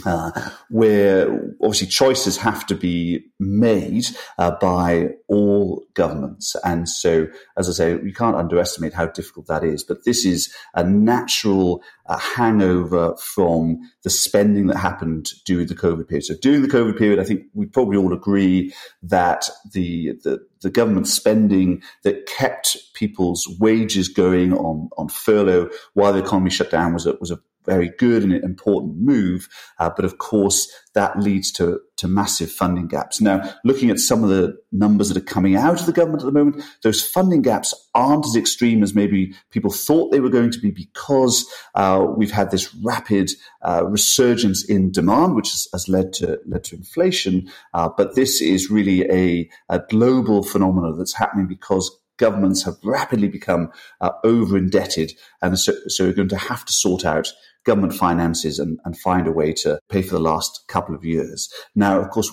uh, 0.04 0.50
where 0.68 1.30
obviously 1.62 1.86
choices 1.86 2.36
have 2.36 2.66
to 2.66 2.74
be 2.74 3.24
made 3.38 4.06
uh, 4.38 4.52
by 4.60 5.10
all 5.28 5.84
governments. 5.94 6.56
And 6.64 6.88
so, 6.88 7.26
as 7.56 7.68
I 7.68 7.72
say, 7.72 7.90
you 8.02 8.12
can't 8.12 8.36
underestimate 8.36 8.94
how 8.94 9.06
difficult 9.06 9.46
that 9.46 9.64
is. 9.64 9.84
But 9.84 10.04
this 10.04 10.24
is 10.24 10.52
a 10.74 10.84
natural 10.84 11.82
uh, 12.06 12.18
hangover 12.18 13.16
from 13.16 13.80
the 14.02 14.10
spending 14.10 14.66
that 14.68 14.76
happened 14.76 15.30
during 15.46 15.66
the 15.66 15.74
COVID 15.74 16.08
period. 16.08 16.24
So, 16.24 16.34
during 16.40 16.62
the 16.62 16.68
COVID 16.68 16.98
period, 16.98 17.18
I 17.18 17.24
think 17.24 17.42
we 17.54 17.66
probably 17.66 17.96
all 17.96 18.12
agree 18.12 18.74
that 19.02 19.48
the, 19.72 20.12
the 20.24 20.40
the 20.60 20.70
government 20.70 21.08
spending 21.08 21.82
that 22.02 22.26
kept 22.26 22.76
people's 22.94 23.46
wages 23.58 24.08
going 24.08 24.52
on, 24.52 24.90
on 24.96 25.08
furlough 25.08 25.70
while 25.94 26.12
the 26.12 26.22
economy 26.22 26.50
shut 26.50 26.70
down 26.70 26.92
was 26.92 27.06
a, 27.06 27.14
was 27.20 27.30
a 27.30 27.40
very 27.64 27.90
good 27.98 28.22
and 28.22 28.32
important 28.32 28.96
move. 28.96 29.48
Uh, 29.78 29.90
but 29.94 30.04
of 30.04 30.18
course, 30.18 30.70
that 30.94 31.20
leads 31.20 31.52
to, 31.52 31.80
to 31.96 32.08
massive 32.08 32.50
funding 32.50 32.88
gaps. 32.88 33.20
Now, 33.20 33.54
looking 33.64 33.90
at 33.90 34.00
some 34.00 34.24
of 34.24 34.30
the 34.30 34.56
numbers 34.72 35.08
that 35.08 35.16
are 35.16 35.24
coming 35.24 35.54
out 35.54 35.80
of 35.80 35.86
the 35.86 35.92
government 35.92 36.22
at 36.22 36.26
the 36.26 36.32
moment, 36.32 36.64
those 36.82 37.06
funding 37.06 37.42
gaps 37.42 37.74
aren't 37.94 38.26
as 38.26 38.34
extreme 38.34 38.82
as 38.82 38.94
maybe 38.94 39.34
people 39.50 39.70
thought 39.70 40.10
they 40.10 40.20
were 40.20 40.28
going 40.30 40.50
to 40.50 40.58
be 40.58 40.70
because 40.70 41.46
uh, 41.74 42.04
we've 42.16 42.32
had 42.32 42.50
this 42.50 42.74
rapid 42.76 43.30
uh, 43.62 43.84
resurgence 43.86 44.64
in 44.64 44.90
demand, 44.90 45.36
which 45.36 45.50
has, 45.50 45.68
has, 45.72 45.88
led 45.88 46.12
to 46.14 46.40
led 46.46 46.64
to 46.64 46.76
inflation. 46.76 47.50
Uh, 47.74 47.88
but 47.96 48.14
this 48.14 48.40
is 48.40 48.70
really 48.70 49.02
a, 49.10 49.48
a 49.68 49.80
global 49.90 50.42
phenomenon 50.42 50.96
that's 50.98 51.14
happening 51.14 51.46
because 51.46 51.90
governments 52.20 52.62
have 52.62 52.76
rapidly 52.84 53.28
become 53.28 53.72
uh, 54.00 54.12
over 54.22 54.56
indebted, 54.56 55.12
and 55.42 55.58
so, 55.58 55.72
so 55.88 56.04
we're 56.04 56.12
going 56.12 56.28
to 56.28 56.36
have 56.36 56.64
to 56.66 56.72
sort 56.72 57.04
out 57.04 57.32
government 57.64 57.94
finances 57.94 58.58
and, 58.58 58.78
and 58.84 58.98
find 58.98 59.26
a 59.26 59.32
way 59.32 59.52
to 59.52 59.78
pay 59.88 60.02
for 60.02 60.14
the 60.14 60.20
last 60.20 60.64
couple 60.68 60.94
of 60.94 61.04
years. 61.04 61.52
Now, 61.74 62.00
of 62.00 62.10
course, 62.10 62.30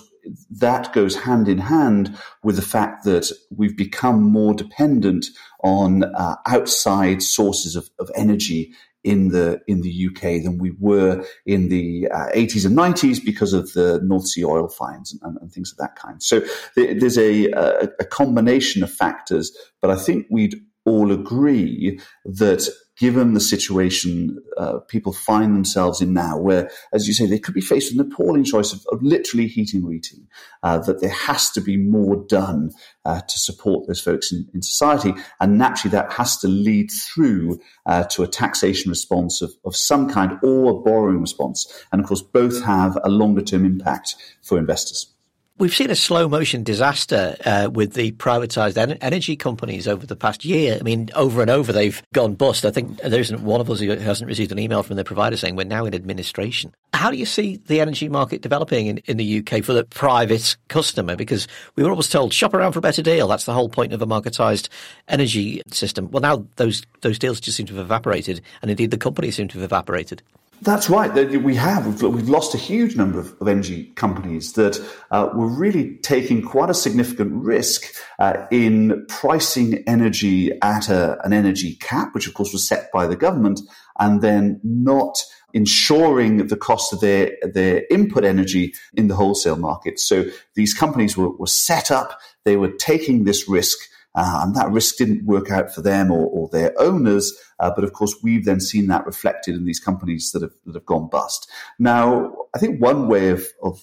that 0.50 0.92
goes 0.92 1.16
hand 1.16 1.48
in 1.48 1.58
hand 1.58 2.16
with 2.42 2.56
the 2.56 2.62
fact 2.62 3.04
that 3.04 3.30
we've 3.50 3.76
become 3.76 4.22
more 4.22 4.54
dependent 4.54 5.26
on 5.62 6.04
uh, 6.04 6.36
outside 6.46 7.22
sources 7.22 7.76
of, 7.76 7.88
of 7.98 8.10
energy 8.14 8.72
in 9.08 9.28
the 9.28 9.58
in 9.66 9.80
the 9.80 10.08
UK 10.08 10.42
than 10.42 10.58
we 10.58 10.72
were 10.78 11.24
in 11.46 11.70
the 11.70 12.06
uh, 12.12 12.28
80s 12.34 12.66
and 12.66 12.76
90s 12.76 13.24
because 13.24 13.54
of 13.54 13.72
the 13.72 14.00
North 14.04 14.28
Sea 14.28 14.44
oil 14.44 14.68
finds 14.68 15.18
and, 15.22 15.38
and 15.40 15.50
things 15.50 15.72
of 15.72 15.78
that 15.78 15.96
kind. 15.96 16.22
So 16.22 16.42
there's 16.76 17.16
a, 17.16 17.50
a, 17.52 17.88
a 18.00 18.04
combination 18.04 18.82
of 18.82 18.92
factors, 18.92 19.50
but 19.80 19.90
I 19.90 19.96
think 19.96 20.26
we'd 20.30 20.60
all 20.88 21.12
agree 21.12 22.00
that 22.24 22.68
given 22.98 23.32
the 23.34 23.40
situation 23.40 24.42
uh, 24.56 24.78
people 24.88 25.12
find 25.12 25.54
themselves 25.54 26.00
in 26.00 26.12
now, 26.12 26.36
where, 26.36 26.70
as 26.92 27.06
you 27.06 27.14
say, 27.14 27.26
they 27.26 27.38
could 27.38 27.54
be 27.54 27.60
faced 27.60 27.92
with 27.92 28.04
an 28.04 28.12
appalling 28.12 28.44
choice 28.44 28.72
of, 28.72 28.84
of 28.90 29.00
literally 29.02 29.46
heating 29.46 29.84
or 29.84 29.92
eating, 29.92 30.26
uh, 30.64 30.78
that 30.78 31.00
there 31.00 31.10
has 31.10 31.50
to 31.50 31.60
be 31.60 31.76
more 31.76 32.16
done 32.28 32.72
uh, 33.04 33.20
to 33.20 33.38
support 33.38 33.86
those 33.86 34.00
folks 34.00 34.32
in, 34.32 34.48
in, 34.52 34.62
society. 34.62 35.14
And 35.40 35.56
naturally, 35.56 35.92
that 35.92 36.12
has 36.12 36.36
to 36.38 36.48
lead 36.48 36.90
through 36.90 37.60
uh, 37.86 38.04
to 38.04 38.24
a 38.24 38.28
taxation 38.28 38.90
response 38.90 39.40
of, 39.42 39.52
of 39.64 39.76
some 39.76 40.10
kind 40.10 40.32
or 40.42 40.72
a 40.72 40.82
borrowing 40.82 41.20
response. 41.20 41.72
And 41.92 42.00
of 42.00 42.08
course, 42.08 42.22
both 42.22 42.64
have 42.64 42.98
a 43.04 43.08
longer 43.08 43.42
term 43.42 43.64
impact 43.64 44.16
for 44.42 44.58
investors. 44.58 45.14
We've 45.58 45.74
seen 45.74 45.90
a 45.90 45.96
slow 45.96 46.28
motion 46.28 46.62
disaster 46.62 47.34
uh, 47.44 47.68
with 47.72 47.94
the 47.94 48.12
privatized 48.12 48.76
en- 48.76 48.92
energy 48.92 49.34
companies 49.34 49.88
over 49.88 50.06
the 50.06 50.14
past 50.14 50.44
year. 50.44 50.76
I 50.78 50.84
mean, 50.84 51.10
over 51.16 51.40
and 51.40 51.50
over 51.50 51.72
they've 51.72 52.00
gone 52.14 52.36
bust. 52.36 52.64
I 52.64 52.70
think 52.70 52.98
there 53.00 53.18
isn't 53.18 53.42
one 53.42 53.60
of 53.60 53.68
us 53.68 53.80
who 53.80 53.90
hasn't 53.90 54.28
received 54.28 54.52
an 54.52 54.60
email 54.60 54.84
from 54.84 54.94
their 54.94 55.04
provider 55.04 55.36
saying 55.36 55.56
we're 55.56 55.64
now 55.64 55.84
in 55.84 55.96
administration. 55.96 56.72
How 56.94 57.10
do 57.10 57.16
you 57.16 57.26
see 57.26 57.56
the 57.66 57.80
energy 57.80 58.08
market 58.08 58.40
developing 58.40 58.86
in, 58.86 58.98
in 59.06 59.16
the 59.16 59.38
UK 59.40 59.64
for 59.64 59.72
the 59.72 59.82
private 59.82 60.56
customer? 60.68 61.16
Because 61.16 61.48
we 61.74 61.82
were 61.82 61.90
always 61.90 62.08
told 62.08 62.32
shop 62.32 62.54
around 62.54 62.70
for 62.70 62.78
a 62.78 62.82
better 62.82 63.02
deal. 63.02 63.26
That's 63.26 63.44
the 63.44 63.52
whole 63.52 63.68
point 63.68 63.92
of 63.92 64.00
a 64.00 64.06
marketized 64.06 64.68
energy 65.08 65.60
system. 65.72 66.08
Well, 66.12 66.20
now 66.20 66.46
those 66.54 66.84
those 67.00 67.18
deals 67.18 67.40
just 67.40 67.56
seem 67.56 67.66
to 67.66 67.74
have 67.74 67.86
evaporated, 67.86 68.42
and 68.62 68.70
indeed 68.70 68.92
the 68.92 68.96
companies 68.96 69.34
seem 69.34 69.48
to 69.48 69.58
have 69.58 69.64
evaporated. 69.64 70.22
That's 70.62 70.90
right. 70.90 71.12
We 71.40 71.54
have. 71.54 72.02
We've 72.02 72.28
lost 72.28 72.54
a 72.54 72.58
huge 72.58 72.96
number 72.96 73.20
of, 73.20 73.36
energy 73.48 73.92
companies 73.94 74.54
that 74.54 74.78
uh, 75.10 75.30
were 75.34 75.46
really 75.46 75.96
taking 75.98 76.42
quite 76.42 76.68
a 76.68 76.74
significant 76.74 77.32
risk 77.32 77.94
uh, 78.18 78.46
in 78.50 79.06
pricing 79.08 79.82
energy 79.86 80.52
at 80.60 80.88
a, 80.88 81.24
an 81.24 81.32
energy 81.32 81.76
cap, 81.76 82.14
which 82.14 82.26
of 82.26 82.34
course 82.34 82.52
was 82.52 82.66
set 82.66 82.90
by 82.92 83.06
the 83.06 83.16
government, 83.16 83.60
and 83.98 84.20
then 84.20 84.60
not 84.64 85.18
ensuring 85.54 86.48
the 86.48 86.56
cost 86.56 86.92
of 86.92 87.00
their, 87.00 87.32
their 87.54 87.84
input 87.90 88.24
energy 88.24 88.74
in 88.94 89.08
the 89.08 89.14
wholesale 89.14 89.56
market. 89.56 89.98
So 89.98 90.24
these 90.54 90.74
companies 90.74 91.16
were, 91.16 91.30
were 91.30 91.46
set 91.46 91.90
up. 91.90 92.20
They 92.44 92.56
were 92.56 92.72
taking 92.72 93.24
this 93.24 93.48
risk 93.48 93.78
uh, 94.14 94.40
and 94.42 94.54
that 94.54 94.70
risk 94.70 94.96
didn't 94.96 95.24
work 95.24 95.50
out 95.50 95.72
for 95.72 95.82
them 95.82 96.10
or, 96.10 96.26
or 96.26 96.48
their 96.48 96.72
owners. 96.80 97.32
Uh, 97.60 97.70
but 97.74 97.84
of 97.84 97.92
course, 97.92 98.16
we've 98.22 98.44
then 98.44 98.60
seen 98.60 98.86
that 98.86 99.06
reflected 99.06 99.54
in 99.54 99.64
these 99.64 99.80
companies 99.80 100.30
that 100.32 100.42
have, 100.42 100.54
that 100.64 100.74
have 100.74 100.86
gone 100.86 101.08
bust. 101.08 101.50
Now, 101.78 102.32
I 102.54 102.58
think 102.58 102.80
one 102.80 103.08
way 103.08 103.30
of, 103.30 103.46
of, 103.62 103.80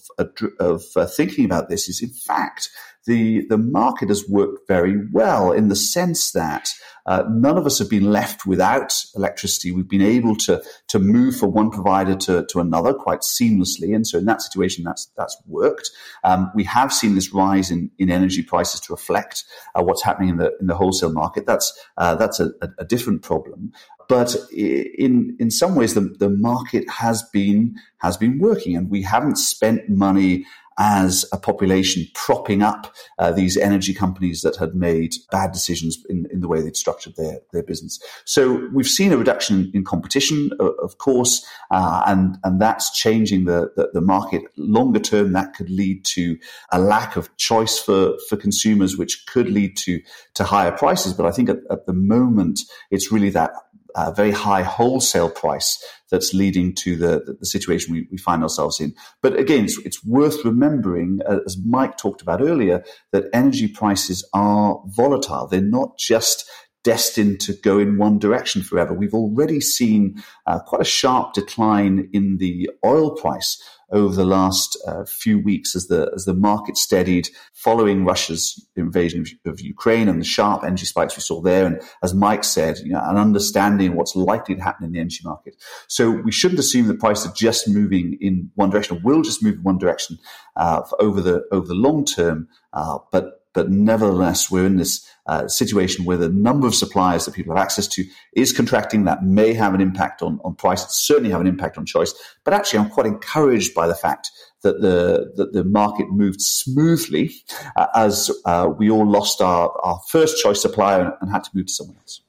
of 0.60 0.84
uh, 0.96 1.06
thinking 1.06 1.46
about 1.46 1.70
this 1.70 1.88
is, 1.88 2.02
in 2.02 2.10
fact, 2.10 2.70
the, 3.06 3.46
the 3.48 3.58
market 3.58 4.10
has 4.10 4.28
worked 4.28 4.68
very 4.68 5.08
well 5.12 5.52
in 5.52 5.70
the 5.70 5.76
sense 5.76 6.32
that 6.32 6.70
uh, 7.06 7.24
none 7.30 7.58
of 7.58 7.66
us 7.66 7.78
have 7.78 7.90
been 7.90 8.12
left 8.12 8.48
without 8.48 8.92
electricity. 9.16 9.72
We've 9.72 9.88
been 9.88 10.02
able 10.02 10.36
to 10.38 10.64
to 10.88 11.00
move 11.00 11.38
from 11.38 11.54
one 11.54 11.70
provider 11.70 12.16
to, 12.16 12.46
to 12.50 12.60
another 12.60 12.94
quite 12.94 13.20
seamlessly, 13.20 13.96
and 13.96 14.08
so 14.08 14.18
in 14.18 14.26
that 14.26 14.42
situation, 14.42 14.84
that's 14.84 15.12
that's 15.16 15.38
worked. 15.46 15.92
Um, 16.24 16.52
we 16.56 16.64
have 16.64 16.92
seen 16.92 17.14
this 17.14 17.32
rise 17.32 17.70
in, 17.70 17.92
in 18.00 18.10
energy 18.10 18.42
prices 18.42 18.80
to 18.82 18.94
reflect 18.94 19.44
uh, 19.76 19.84
what's 19.84 20.02
happening 20.02 20.30
in 20.30 20.38
the 20.38 20.52
in 20.60 20.66
the 20.66 20.76
wholesale 20.76 21.12
market. 21.12 21.46
That's 21.46 21.78
uh, 21.98 22.16
that's 22.16 22.40
a, 22.40 22.52
a, 22.80 22.86
different 22.86 23.22
problem. 23.22 23.72
But 24.08 24.36
in 24.52 25.36
in 25.40 25.52
some 25.52 25.76
ways, 25.76 25.94
the, 25.94 26.02
the 26.02 26.30
market 26.30 26.90
has 26.90 27.24
been 27.34 27.76
has 27.98 28.18
been 28.18 28.40
working, 28.40 28.76
and 28.76 28.90
we 28.90 29.02
haven't 29.02 29.38
spent 29.38 29.90
money 29.90 30.46
as 30.78 31.26
a 31.32 31.38
population 31.38 32.06
propping 32.14 32.62
up 32.62 32.94
uh, 33.18 33.32
these 33.32 33.56
energy 33.56 33.94
companies 33.94 34.42
that 34.42 34.58
had 34.58 34.76
made 34.76 35.16
bad 35.32 35.52
decisions 35.52 36.04
in, 36.10 36.28
in 36.32 36.42
the 36.42 36.48
way 36.48 36.62
they'd 36.62 36.76
structured 36.76 37.16
their, 37.16 37.40
their 37.54 37.64
business. 37.64 38.00
So 38.26 38.68
we've 38.74 38.88
seen 38.88 39.14
a 39.14 39.18
reduction 39.18 39.72
in 39.74 39.86
competition, 39.86 40.52
of 40.60 40.98
course, 40.98 41.46
uh, 41.72 42.04
and, 42.06 42.38
and 42.44 42.62
that's 42.62 42.98
changing 42.98 43.46
the, 43.46 43.72
the, 43.76 43.90
the, 43.94 44.02
market. 44.02 44.44
Longer 44.58 45.00
term, 45.00 45.34
that 45.34 45.54
could 45.54 45.70
lead 45.70 46.04
to 46.06 46.38
a 46.72 46.80
lack 46.80 47.16
of 47.16 47.36
choice 47.38 47.80
for, 47.80 48.18
for 48.30 48.36
consumers, 48.36 48.98
which 48.98 49.26
could 49.28 49.50
lead 49.50 49.78
to, 49.78 50.02
to 50.36 50.44
higher 50.44 50.72
prices. 50.72 51.14
But 51.14 51.26
I 51.26 51.32
think 51.32 51.50
at, 51.50 51.60
at 51.72 51.86
the 51.86 51.94
moment, 51.94 52.60
it's 52.92 53.12
really 53.12 53.30
that 53.32 53.52
uh, 53.96 54.12
very 54.12 54.32
high 54.32 54.62
wholesale 54.62 55.30
price 55.30 55.84
that's 56.12 56.34
leading 56.34 56.76
to 56.76 56.96
the, 56.96 57.38
the 57.40 57.46
situation 57.46 57.94
we, 57.94 58.08
we, 58.12 58.18
find 58.18 58.44
ourselves 58.44 58.80
in. 58.80 58.94
But 59.22 59.40
again, 59.40 59.66
it's, 59.66 59.78
it's 59.80 60.06
worth 60.06 60.44
remembering, 60.46 61.20
uh, 61.28 61.40
as 61.46 61.58
Mike 61.66 61.98
talked 61.98 62.22
about 62.22 62.42
earlier, 62.42 62.84
that 63.12 63.26
energy 63.34 63.68
prices 63.68 64.28
are 64.34 64.80
volatile. 64.88 65.48
They're 65.48 65.62
not 65.62 65.98
just 65.98 66.46
destined 66.86 67.42
to 67.42 67.54
go 67.54 67.80
in 67.80 67.98
one 67.98 68.20
direction 68.20 68.62
forever. 68.62 68.94
We've 68.94 69.14
already 69.14 69.60
seen 69.60 70.24
uh, 70.46 70.60
quite 70.60 70.82
a 70.82 70.86
sharp 70.86 71.34
decline 71.34 72.08
in 72.14 72.38
the 72.38 72.70
oil 72.86 73.16
price 73.16 73.62
over 73.92 74.16
the 74.16 74.26
last 74.26 74.78
uh, 74.88 75.04
few 75.06 75.40
weeks 75.40 75.76
as 75.76 75.88
the 75.88 76.12
as 76.16 76.26
the 76.26 76.34
market 76.34 76.78
steadied 76.78 77.30
following 77.54 78.06
Russia's 78.06 78.68
invasion 78.76 79.22
of, 79.22 79.54
of, 79.54 79.62
Ukraine 79.62 80.08
and 80.08 80.20
the 80.20 80.26
sharp 80.26 80.64
energy 80.64 80.86
spikes 80.86 81.16
we 81.16 81.22
saw 81.22 81.42
there, 81.42 81.66
and 81.66 81.82
as 82.04 82.14
Mike 82.14 82.44
said, 82.44 82.78
you 82.80 82.94
know, 82.94 83.02
an 83.04 83.18
understanding 83.18 83.92
of 83.92 83.96
what's 83.96 84.16
likely 84.16 84.56
to 84.56 84.62
happen 84.62 84.86
in 84.86 84.92
the 84.92 85.00
energy 85.00 85.22
market. 85.24 85.56
So 85.88 86.10
we 86.10 86.32
shouldn't 86.32 86.60
assume 86.60 86.88
the 86.88 86.96
price 86.96 87.26
is 87.26 87.32
just 87.34 87.68
moving 87.68 88.18
in 88.22 88.50
one 88.56 88.70
direction, 88.70 88.98
or 88.98 89.02
will 89.04 89.22
just 89.22 89.44
move 89.44 89.56
in 89.56 89.64
one 89.64 89.78
direction 89.78 90.18
uh, 90.56 90.82
over 91.00 91.22
the 91.22 91.44
over 91.52 91.68
the 91.68 91.76
long 91.76 92.06
term, 92.06 92.48
uh, 92.74 93.00
but 93.12 93.45
but 93.56 93.70
nevertheless, 93.70 94.52
we're 94.52 94.66
in 94.66 94.76
this 94.76 95.10
uh, 95.26 95.48
situation 95.48 96.06
where 96.06 96.18
the 96.18 96.30
number 96.30 96.68
of 96.68 96.76
suppliers 96.76 97.26
that 97.26 97.34
people 97.34 97.56
have 97.56 97.64
access 97.64 97.88
to 97.88 98.04
is 98.34 98.52
contracting. 98.52 99.06
That 99.06 99.24
may 99.24 99.54
have 99.54 99.74
an 99.74 99.82
impact 99.82 100.22
on, 100.22 100.40
on 100.44 100.54
price. 100.54 100.84
It 100.84 100.92
certainly 100.92 101.32
have 101.32 101.42
an 101.42 101.48
impact 101.48 101.78
on 101.78 101.86
choice. 101.86 102.14
But 102.44 102.54
actually, 102.54 102.80
I'm 102.80 102.90
quite 102.90 103.08
encouraged 103.08 103.74
by 103.74 103.88
the 103.88 103.96
fact 103.96 104.30
that 104.62 104.82
the 104.82 105.32
that 105.38 105.54
the 105.54 105.64
market 105.64 106.12
moved 106.12 106.42
smoothly 106.42 107.32
uh, 107.76 107.88
as 107.96 108.30
uh, 108.46 108.70
we 108.78 108.92
all 108.92 109.08
lost 109.10 109.42
our, 109.42 109.72
our 109.82 110.00
first 110.10 110.42
choice 110.44 110.62
supplier 110.62 111.02
and, 111.02 111.14
and 111.22 111.32
had 111.32 111.44
to 111.46 111.50
move 111.54 111.68
to 111.68 111.74
someone 111.74 111.98
else. 111.98 112.22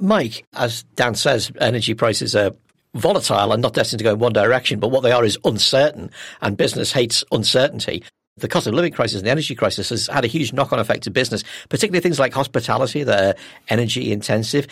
Mike, 0.00 0.44
as 0.54 0.84
Dan 0.96 1.14
says, 1.14 1.52
energy 1.60 1.94
prices 1.94 2.34
are 2.34 2.52
volatile 2.94 3.52
and 3.52 3.60
not 3.60 3.74
destined 3.74 3.98
to 3.98 4.04
go 4.04 4.12
in 4.14 4.18
one 4.18 4.32
direction, 4.32 4.80
but 4.80 4.88
what 4.88 5.02
they 5.02 5.12
are 5.12 5.24
is 5.24 5.38
uncertain, 5.44 6.10
and 6.40 6.56
business 6.56 6.92
hates 6.92 7.24
uncertainty. 7.30 8.02
The 8.36 8.48
cost 8.48 8.66
of 8.66 8.74
living 8.74 8.92
crisis 8.92 9.18
and 9.18 9.26
the 9.26 9.30
energy 9.30 9.54
crisis 9.54 9.90
has 9.90 10.08
had 10.08 10.24
a 10.24 10.28
huge 10.28 10.52
knock 10.52 10.72
on 10.72 10.80
effect 10.80 11.04
to 11.04 11.10
business, 11.10 11.44
particularly 11.68 12.00
things 12.00 12.18
like 12.18 12.32
hospitality 12.32 13.04
that 13.04 13.36
are 13.36 13.40
energy 13.68 14.10
intensive. 14.12 14.66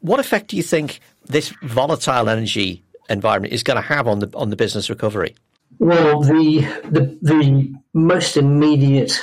What 0.00 0.20
effect 0.20 0.48
do 0.48 0.56
you 0.56 0.62
think 0.62 1.00
this 1.24 1.54
volatile 1.62 2.28
energy 2.28 2.84
environment 3.08 3.54
is 3.54 3.62
going 3.62 3.76
to 3.76 3.88
have 3.88 4.06
on 4.06 4.18
the 4.18 4.30
on 4.34 4.50
the 4.50 4.56
business 4.56 4.90
recovery? 4.90 5.34
Well, 5.78 6.20
the 6.20 6.60
the, 6.84 7.18
the 7.22 7.74
most 7.94 8.36
immediate 8.36 9.18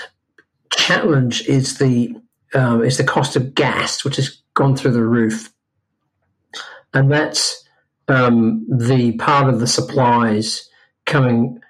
challenge 0.71 1.47
is 1.47 1.77
the 1.77 2.15
um, 2.55 2.83
is 2.83 2.97
the 2.97 3.03
cost 3.03 3.35
of 3.35 3.53
gas, 3.53 4.03
which 4.03 4.15
has 4.15 4.41
gone 4.55 4.75
through 4.75 4.91
the 4.93 5.03
roof, 5.03 5.53
and 6.95 7.11
that's 7.11 7.63
um, 8.07 8.65
the 8.67 9.13
part 9.17 9.49
of 9.49 9.59
the 9.59 9.67
supplies 9.67 10.67
coming 11.05 11.61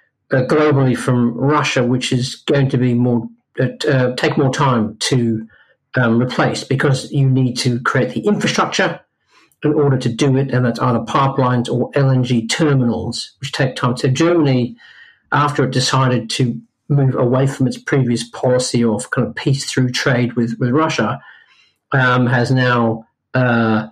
globally 0.42 0.98
from 0.98 1.34
Russia, 1.36 1.84
which 1.84 2.12
is 2.12 2.36
going 2.36 2.70
to 2.70 2.78
be 2.78 2.94
more 2.94 3.28
uh, 3.60 3.68
uh, 3.88 4.16
take 4.16 4.38
more 4.38 4.52
time 4.52 4.98
to 4.98 5.48
um, 5.96 6.20
replace 6.20 6.64
because 6.64 7.12
you 7.12 7.30
need 7.30 7.56
to 7.56 7.80
create 7.82 8.14
the 8.14 8.22
infrastructure 8.22 9.00
in 9.64 9.74
order 9.74 9.98
to 9.98 10.10
do 10.10 10.36
it, 10.38 10.52
and 10.52 10.66
that's 10.66 10.80
either 10.80 11.00
pipelines 11.00 11.72
or 11.72 11.92
LNG 11.92 12.50
terminals, 12.50 13.34
which 13.40 13.52
take 13.52 13.76
time. 13.76 13.96
So 13.96 14.08
Germany, 14.08 14.76
after 15.32 15.64
it 15.64 15.72
decided 15.72 16.30
to 16.32 16.60
move 16.90 17.16
away 17.16 17.48
from 17.48 17.68
its 17.68 17.78
previous 17.78 18.28
policy 18.28 18.84
of 18.84 19.10
kind 19.12 19.28
of 19.28 19.36
peace 19.36 19.70
through 19.72 19.92
trade 19.92 20.34
with 20.34 20.58
with 20.60 20.72
Russia, 20.72 21.22
um, 21.92 22.26
has 22.28 22.50
now 22.50 23.06
uh, 23.36 23.88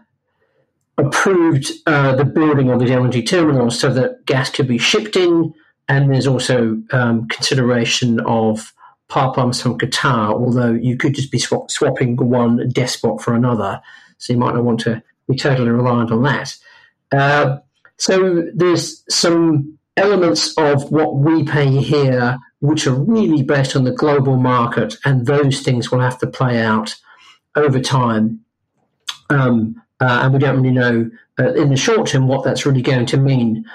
approved 0.97 1.71
uh, 1.85 2.15
the 2.15 2.25
building 2.25 2.71
of 2.71 2.79
these 2.79 2.89
LNG 2.89 3.27
terminals 3.27 3.79
so 3.79 3.93
that 3.93 4.25
gas 4.25 4.49
could 4.49 4.67
be 4.67 4.77
shipped 4.77 5.15
in 5.15 5.53
and 5.91 6.01
there's 6.09 6.27
also 6.33 6.57
um, 6.91 7.27
consideration 7.35 8.09
of 8.21 8.73
power 9.09 9.33
pipelines 9.33 9.61
from 9.61 9.77
Qatar, 9.77 10.31
although 10.41 10.73
you 10.87 10.95
could 10.95 11.13
just 11.19 11.31
be 11.31 11.39
swap- 11.39 11.69
swapping 11.69 12.15
one 12.15 12.69
despot 12.69 13.21
for 13.21 13.33
another. 13.35 13.81
So 14.17 14.33
you 14.33 14.39
might 14.39 14.55
not 14.55 14.63
want 14.63 14.79
to 14.81 15.03
be 15.27 15.35
totally 15.35 15.69
reliant 15.69 16.11
on 16.11 16.23
that. 16.23 16.49
Uh, 17.11 17.59
So 17.97 18.15
there's 18.61 19.03
some 19.09 19.77
elements 19.95 20.41
of 20.57 20.91
what 20.91 21.11
we 21.17 21.43
pay 21.43 21.69
here 21.93 22.39
which 22.59 22.87
are 22.87 23.03
really 23.15 23.43
based 23.43 23.75
on 23.75 23.83
the 23.83 23.97
global 24.03 24.37
market, 24.37 24.95
and 25.03 25.25
those 25.25 25.61
things 25.61 25.91
will 25.91 25.99
have 25.99 26.17
to 26.19 26.27
play 26.27 26.55
out 26.61 26.95
over 27.55 27.79
time. 27.79 28.39
Um, 29.29 29.55
uh, 29.99 30.19
and 30.21 30.33
we 30.33 30.39
don't 30.39 30.57
really 30.61 30.73
know 30.73 30.95
uh, 31.39 31.53
in 31.61 31.69
the 31.69 31.77
short 31.77 32.07
term 32.07 32.27
what 32.27 32.43
that's 32.43 32.65
really 32.65 32.81
going 32.81 33.07
to 33.07 33.17
mean. 33.17 33.65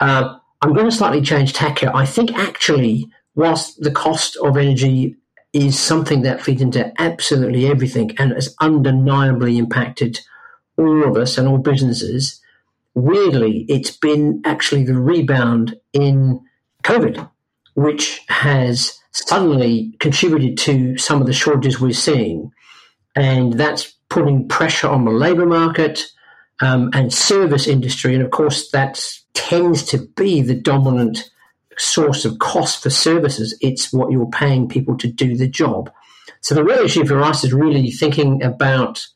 Uh, 0.00 0.38
I'm 0.62 0.72
going 0.72 0.86
to 0.86 0.92
slightly 0.92 1.22
change 1.22 1.52
tack 1.52 1.80
here. 1.80 1.92
I 1.94 2.06
think 2.06 2.36
actually, 2.36 3.08
whilst 3.34 3.80
the 3.82 3.90
cost 3.90 4.36
of 4.36 4.56
energy 4.56 5.16
is 5.52 5.78
something 5.78 6.22
that 6.22 6.42
feeds 6.42 6.62
into 6.62 6.92
absolutely 7.00 7.66
everything 7.66 8.16
and 8.18 8.32
has 8.32 8.54
undeniably 8.60 9.58
impacted 9.58 10.20
all 10.76 11.04
of 11.04 11.16
us 11.16 11.38
and 11.38 11.48
all 11.48 11.58
businesses, 11.58 12.40
weirdly, 12.94 13.64
it's 13.68 13.90
been 13.90 14.42
actually 14.44 14.84
the 14.84 14.98
rebound 14.98 15.78
in 15.92 16.40
COVID, 16.82 17.28
which 17.74 18.22
has 18.28 18.98
suddenly 19.12 19.94
contributed 19.98 20.58
to 20.58 20.98
some 20.98 21.20
of 21.20 21.26
the 21.26 21.32
shortages 21.32 21.80
we're 21.80 21.92
seeing. 21.92 22.52
And 23.14 23.54
that's 23.54 23.94
putting 24.08 24.48
pressure 24.48 24.88
on 24.88 25.04
the 25.04 25.10
labour 25.10 25.46
market 25.46 26.04
um, 26.60 26.90
and 26.92 27.12
service 27.12 27.66
industry. 27.66 28.14
And 28.14 28.22
of 28.22 28.30
course, 28.30 28.70
that 28.70 29.02
tends 29.36 29.84
to 29.84 29.98
be 30.16 30.42
the 30.42 30.54
dominant 30.54 31.30
source 31.78 32.24
of 32.24 32.38
cost 32.38 32.82
for 32.82 32.90
services. 32.90 33.56
It's 33.60 33.92
what 33.92 34.10
you're 34.10 34.26
paying 34.26 34.68
people 34.68 34.96
to 34.98 35.08
do 35.08 35.36
the 35.36 35.46
job. 35.46 35.92
So 36.40 36.54
the 36.54 36.64
real 36.64 36.78
issue 36.78 37.04
for 37.04 37.22
us 37.22 37.44
is 37.44 37.52
really 37.52 37.90
thinking 37.90 38.42
about 38.42 39.06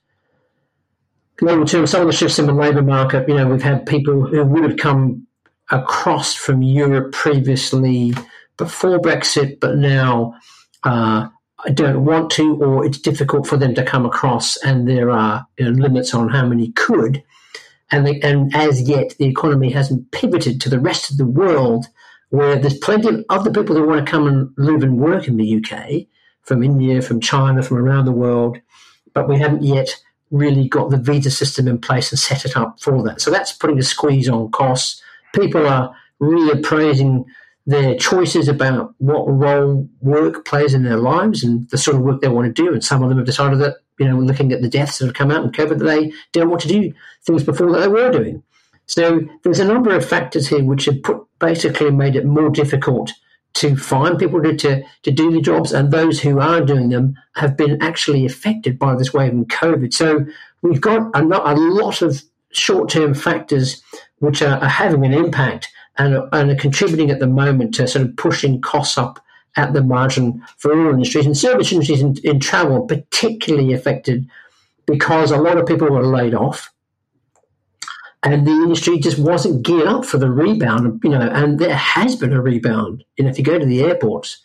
long 1.40 1.64
term, 1.66 1.86
some 1.86 2.02
of 2.02 2.06
the 2.06 2.12
shifts 2.12 2.38
in 2.38 2.46
the 2.46 2.52
labour 2.52 2.82
market. 2.82 3.28
You 3.28 3.36
know, 3.36 3.48
we've 3.48 3.62
had 3.62 3.86
people 3.86 4.26
who 4.26 4.44
would 4.44 4.64
have 4.64 4.76
come 4.76 5.26
across 5.70 6.34
from 6.34 6.62
Europe 6.62 7.12
previously 7.12 8.12
before 8.56 8.98
Brexit, 8.98 9.58
but 9.58 9.76
now 9.76 10.34
uh, 10.84 11.28
don't 11.72 12.04
want 12.04 12.30
to, 12.32 12.62
or 12.62 12.84
it's 12.84 12.98
difficult 12.98 13.46
for 13.46 13.56
them 13.56 13.74
to 13.74 13.84
come 13.84 14.04
across, 14.04 14.56
and 14.58 14.86
there 14.86 15.10
are 15.10 15.46
you 15.58 15.64
know, 15.64 15.70
limits 15.70 16.14
on 16.14 16.28
how 16.28 16.46
many 16.46 16.72
could. 16.72 17.22
And, 17.90 18.06
the, 18.06 18.22
and 18.22 18.54
as 18.54 18.82
yet, 18.82 19.14
the 19.18 19.26
economy 19.26 19.70
hasn't 19.70 20.10
pivoted 20.12 20.60
to 20.60 20.68
the 20.68 20.80
rest 20.80 21.10
of 21.10 21.16
the 21.16 21.26
world, 21.26 21.86
where 22.28 22.56
there's 22.56 22.78
plenty 22.78 23.08
of 23.08 23.24
other 23.28 23.50
people 23.50 23.74
who 23.74 23.86
want 23.86 24.04
to 24.04 24.10
come 24.10 24.26
and 24.26 24.50
live 24.56 24.82
and 24.82 24.98
work 24.98 25.26
in 25.26 25.36
the 25.36 25.56
UK, 25.56 26.06
from 26.42 26.62
India, 26.62 27.02
from 27.02 27.20
China, 27.20 27.62
from 27.62 27.78
around 27.78 28.04
the 28.04 28.12
world, 28.12 28.58
but 29.14 29.28
we 29.28 29.38
haven't 29.38 29.62
yet 29.62 29.88
really 30.30 30.68
got 30.68 30.90
the 30.90 30.96
visa 30.96 31.30
system 31.30 31.66
in 31.66 31.78
place 31.78 32.10
and 32.12 32.18
set 32.18 32.44
it 32.44 32.56
up 32.56 32.80
for 32.80 33.02
that. 33.02 33.20
So 33.20 33.30
that's 33.30 33.52
putting 33.52 33.78
a 33.78 33.82
squeeze 33.82 34.28
on 34.28 34.50
costs. 34.50 35.02
People 35.34 35.66
are 35.66 35.94
reappraising 36.20 37.24
their 37.66 37.96
choices 37.96 38.48
about 38.48 38.94
what 38.98 39.24
role 39.28 39.88
work 40.00 40.44
plays 40.44 40.74
in 40.74 40.84
their 40.84 40.96
lives 40.96 41.44
and 41.44 41.68
the 41.70 41.78
sort 41.78 41.96
of 41.96 42.02
work 42.02 42.20
they 42.20 42.28
want 42.28 42.46
to 42.46 42.62
do. 42.62 42.72
And 42.72 42.84
some 42.84 43.02
of 43.02 43.08
them 43.08 43.18
have 43.18 43.26
decided 43.26 43.58
that, 43.60 43.76
you 44.00 44.08
know, 44.08 44.18
looking 44.18 44.52
at 44.52 44.62
the 44.62 44.68
deaths 44.68 44.98
that 44.98 45.06
have 45.06 45.14
come 45.14 45.30
out 45.30 45.44
in 45.44 45.52
COVID, 45.52 45.78
that 45.78 45.84
they 45.84 46.12
don't 46.32 46.48
want 46.48 46.62
to 46.62 46.68
do 46.68 46.92
things 47.22 47.44
before 47.44 47.70
that 47.70 47.80
they 47.80 47.88
were 47.88 48.10
doing. 48.10 48.42
So 48.86 49.20
there's 49.44 49.60
a 49.60 49.64
number 49.64 49.94
of 49.94 50.08
factors 50.08 50.48
here 50.48 50.64
which 50.64 50.86
have 50.86 51.02
put 51.02 51.24
basically 51.38 51.90
made 51.90 52.16
it 52.16 52.24
more 52.24 52.50
difficult 52.50 53.12
to 53.54 53.76
find 53.76 54.18
people 54.18 54.42
to, 54.42 54.56
to, 54.56 54.82
to 55.02 55.10
do 55.10 55.30
the 55.30 55.40
jobs, 55.40 55.72
and 55.72 55.90
those 55.90 56.20
who 56.20 56.40
are 56.40 56.60
doing 56.60 56.88
them 56.88 57.14
have 57.34 57.56
been 57.56 57.80
actually 57.82 58.24
affected 58.24 58.78
by 58.78 58.94
this 58.94 59.12
wave 59.12 59.32
in 59.32 59.44
COVID. 59.44 59.92
So 59.92 60.24
we've 60.62 60.80
got 60.80 61.14
a, 61.14 61.22
a 61.22 61.54
lot 61.54 62.00
of 62.00 62.22
short 62.52 62.88
term 62.88 63.14
factors 63.14 63.82
which 64.18 64.42
are, 64.42 64.58
are, 64.58 64.68
having 64.68 65.04
an 65.04 65.12
impact 65.12 65.68
and 65.98 66.14
are, 66.14 66.28
and 66.32 66.50
are 66.50 66.56
contributing 66.56 67.10
at 67.10 67.20
the 67.20 67.26
moment 67.26 67.74
to 67.74 67.86
sort 67.86 68.06
of 68.06 68.16
pushing 68.16 68.60
costs 68.60 68.96
up 68.96 69.20
at 69.56 69.72
the 69.72 69.82
margin 69.82 70.42
for 70.58 70.72
all 70.72 70.92
industries. 70.92 71.26
And 71.26 71.36
service 71.36 71.72
industries 71.72 72.02
in, 72.02 72.16
in 72.24 72.40
travel 72.40 72.86
particularly 72.86 73.72
affected 73.72 74.28
because 74.86 75.30
a 75.30 75.36
lot 75.36 75.58
of 75.58 75.66
people 75.66 75.88
were 75.88 76.06
laid 76.06 76.34
off 76.34 76.72
and 78.22 78.46
the 78.46 78.52
industry 78.52 78.98
just 78.98 79.18
wasn't 79.18 79.62
geared 79.64 79.86
up 79.86 80.04
for 80.04 80.18
the 80.18 80.30
rebound. 80.30 81.00
You 81.02 81.10
know, 81.10 81.20
and 81.20 81.58
there 81.58 81.74
has 81.74 82.16
been 82.16 82.32
a 82.32 82.40
rebound. 82.40 83.04
And 83.18 83.28
if 83.28 83.38
you 83.38 83.44
go 83.44 83.58
to 83.58 83.64
the 83.64 83.82
airports 83.82 84.40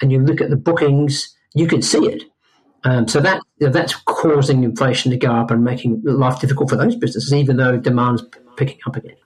and 0.00 0.12
you 0.12 0.20
look 0.20 0.40
at 0.40 0.50
the 0.50 0.56
bookings, 0.56 1.34
you 1.54 1.66
can 1.66 1.82
see 1.82 2.06
it. 2.06 2.22
Um, 2.84 3.08
so 3.08 3.20
that 3.20 3.42
that's 3.58 3.96
causing 4.04 4.62
inflation 4.62 5.10
to 5.10 5.16
go 5.16 5.32
up 5.32 5.50
and 5.50 5.64
making 5.64 6.02
life 6.04 6.40
difficult 6.40 6.70
for 6.70 6.76
those 6.76 6.94
businesses, 6.94 7.34
even 7.34 7.56
though 7.56 7.76
demand's 7.76 8.22
picking 8.56 8.78
up 8.86 8.94
again. 8.94 9.16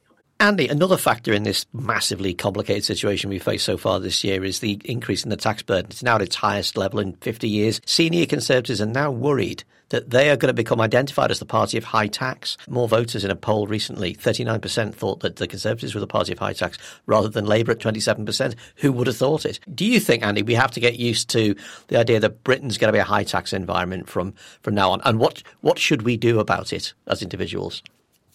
Andy, 0.40 0.68
another 0.68 0.96
factor 0.96 1.34
in 1.34 1.42
this 1.42 1.66
massively 1.74 2.32
complicated 2.32 2.82
situation 2.82 3.28
we 3.28 3.38
faced 3.38 3.66
so 3.66 3.76
far 3.76 4.00
this 4.00 4.24
year 4.24 4.42
is 4.42 4.60
the 4.60 4.80
increase 4.86 5.22
in 5.22 5.28
the 5.28 5.36
tax 5.36 5.62
burden. 5.62 5.90
It's 5.90 6.02
now 6.02 6.14
at 6.14 6.22
its 6.22 6.36
highest 6.36 6.78
level 6.78 6.98
in 6.98 7.12
50 7.16 7.46
years. 7.46 7.78
Senior 7.84 8.24
Conservatives 8.24 8.80
are 8.80 8.86
now 8.86 9.10
worried 9.10 9.64
that 9.90 10.08
they 10.08 10.30
are 10.30 10.38
going 10.38 10.48
to 10.48 10.54
become 10.54 10.80
identified 10.80 11.30
as 11.30 11.40
the 11.40 11.44
party 11.44 11.76
of 11.76 11.84
high 11.84 12.06
tax. 12.06 12.56
More 12.70 12.88
voters 12.88 13.22
in 13.22 13.30
a 13.30 13.36
poll 13.36 13.66
recently, 13.66 14.14
39% 14.14 14.94
thought 14.94 15.20
that 15.20 15.36
the 15.36 15.46
Conservatives 15.46 15.94
were 15.94 16.00
the 16.00 16.06
party 16.06 16.32
of 16.32 16.38
high 16.38 16.54
tax 16.54 16.78
rather 17.04 17.28
than 17.28 17.44
Labour 17.44 17.72
at 17.72 17.78
27%. 17.78 18.54
Who 18.76 18.92
would 18.92 19.08
have 19.08 19.18
thought 19.18 19.44
it? 19.44 19.60
Do 19.74 19.84
you 19.84 20.00
think, 20.00 20.24
Andy, 20.24 20.40
we 20.40 20.54
have 20.54 20.70
to 20.70 20.80
get 20.80 20.98
used 20.98 21.28
to 21.30 21.54
the 21.88 21.98
idea 21.98 22.18
that 22.18 22.44
Britain's 22.44 22.78
going 22.78 22.88
to 22.88 22.96
be 22.96 22.98
a 22.98 23.04
high 23.04 23.24
tax 23.24 23.52
environment 23.52 24.08
from, 24.08 24.32
from 24.62 24.74
now 24.74 24.90
on? 24.92 25.02
And 25.04 25.18
what, 25.18 25.42
what 25.60 25.78
should 25.78 26.00
we 26.00 26.16
do 26.16 26.40
about 26.40 26.72
it 26.72 26.94
as 27.08 27.20
individuals? 27.20 27.82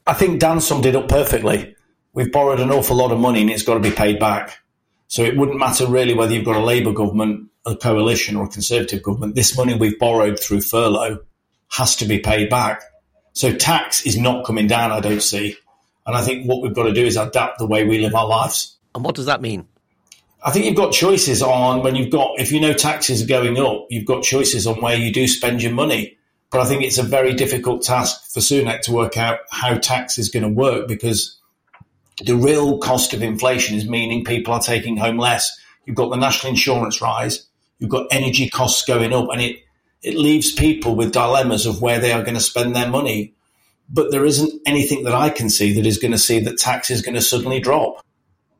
I 0.05 0.13
think 0.13 0.39
Dan 0.39 0.61
summed 0.61 0.85
it 0.85 0.95
up 0.95 1.09
perfectly 1.09 1.75
we've 2.15 2.31
borrowed 2.31 2.59
an 2.59 2.71
awful 2.71 2.95
lot 2.95 3.11
of 3.11 3.19
money 3.19 3.41
and 3.41 3.51
it's 3.51 3.63
got 3.63 3.75
to 3.75 3.79
be 3.79 3.91
paid 3.91 4.19
back. 4.19 4.57
So 5.07 5.23
it 5.23 5.37
wouldn't 5.37 5.59
matter 5.59 5.85
really 5.85 6.15
whether 6.15 6.33
you've 6.33 6.45
got 6.45 6.55
a 6.55 6.65
Labour 6.65 6.93
government, 6.93 7.49
a 7.65 7.75
coalition, 7.75 8.35
or 8.35 8.45
a 8.45 8.49
Conservative 8.49 9.03
government. 9.03 9.35
This 9.35 9.55
money 9.55 9.75
we've 9.75 9.99
borrowed 9.99 10.39
through 10.39 10.61
furlough 10.61 11.19
has 11.69 11.97
to 11.97 12.05
be 12.05 12.19
paid 12.19 12.49
back. 12.49 12.81
So 13.33 13.53
tax 13.53 14.05
is 14.05 14.17
not 14.17 14.45
coming 14.45 14.65
down, 14.65 14.91
I 14.91 15.01
don't 15.01 15.21
see. 15.21 15.57
And 16.07 16.15
I 16.15 16.21
think 16.21 16.47
what 16.47 16.61
we've 16.61 16.73
got 16.73 16.83
to 16.83 16.93
do 16.93 17.05
is 17.05 17.17
adapt 17.17 17.59
the 17.59 17.67
way 17.67 17.83
we 17.83 17.99
live 17.99 18.15
our 18.15 18.27
lives. 18.27 18.77
And 18.95 19.03
what 19.03 19.15
does 19.15 19.25
that 19.25 19.41
mean? 19.41 19.67
I 20.43 20.51
think 20.51 20.65
you've 20.65 20.75
got 20.75 20.93
choices 20.93 21.41
on 21.41 21.83
when 21.83 21.95
you've 21.95 22.11
got, 22.11 22.39
if 22.39 22.51
you 22.51 22.61
know 22.61 22.73
taxes 22.73 23.23
are 23.23 23.27
going 23.27 23.57
up, 23.57 23.87
you've 23.89 24.05
got 24.05 24.23
choices 24.23 24.67
on 24.67 24.79
where 24.79 24.95
you 24.95 25.11
do 25.11 25.27
spend 25.27 25.61
your 25.61 25.73
money. 25.73 26.17
But 26.51 26.61
I 26.61 26.65
think 26.65 26.83
it's 26.83 26.99
a 26.99 27.03
very 27.03 27.33
difficult 27.33 27.81
task 27.81 28.31
for 28.31 28.39
Sunak 28.39 28.81
to 28.81 28.93
work 28.93 29.17
out 29.17 29.39
how 29.49 29.75
tax 29.75 30.17
is 30.17 30.29
going 30.29 30.43
to 30.43 30.49
work 30.49 30.87
because 30.87 31.39
the 32.23 32.35
real 32.35 32.77
cost 32.77 33.13
of 33.13 33.23
inflation 33.23 33.75
is 33.75 33.87
meaning 33.87 34.23
people 34.23 34.53
are 34.53 34.61
taking 34.61 34.97
home 34.97 35.17
less. 35.17 35.59
You've 35.85 35.95
got 35.95 36.09
the 36.09 36.17
national 36.17 36.51
insurance 36.51 37.01
rise, 37.01 37.47
you've 37.79 37.89
got 37.89 38.07
energy 38.11 38.49
costs 38.49 38.85
going 38.85 39.13
up, 39.13 39.29
and 39.31 39.41
it, 39.41 39.59
it 40.01 40.15
leaves 40.15 40.51
people 40.51 40.95
with 40.95 41.11
dilemmas 41.11 41.65
of 41.65 41.81
where 41.81 41.99
they 41.99 42.11
are 42.11 42.23
going 42.23 42.35
to 42.35 42.39
spend 42.39 42.75
their 42.75 42.89
money. 42.89 43.33
But 43.89 44.11
there 44.11 44.25
isn't 44.25 44.61
anything 44.65 45.03
that 45.03 45.13
I 45.13 45.29
can 45.29 45.49
see 45.49 45.73
that 45.73 45.85
is 45.85 45.97
going 45.97 46.11
to 46.11 46.17
see 46.17 46.39
that 46.39 46.57
tax 46.57 46.89
is 46.89 47.01
going 47.01 47.15
to 47.15 47.21
suddenly 47.21 47.59
drop. 47.59 48.04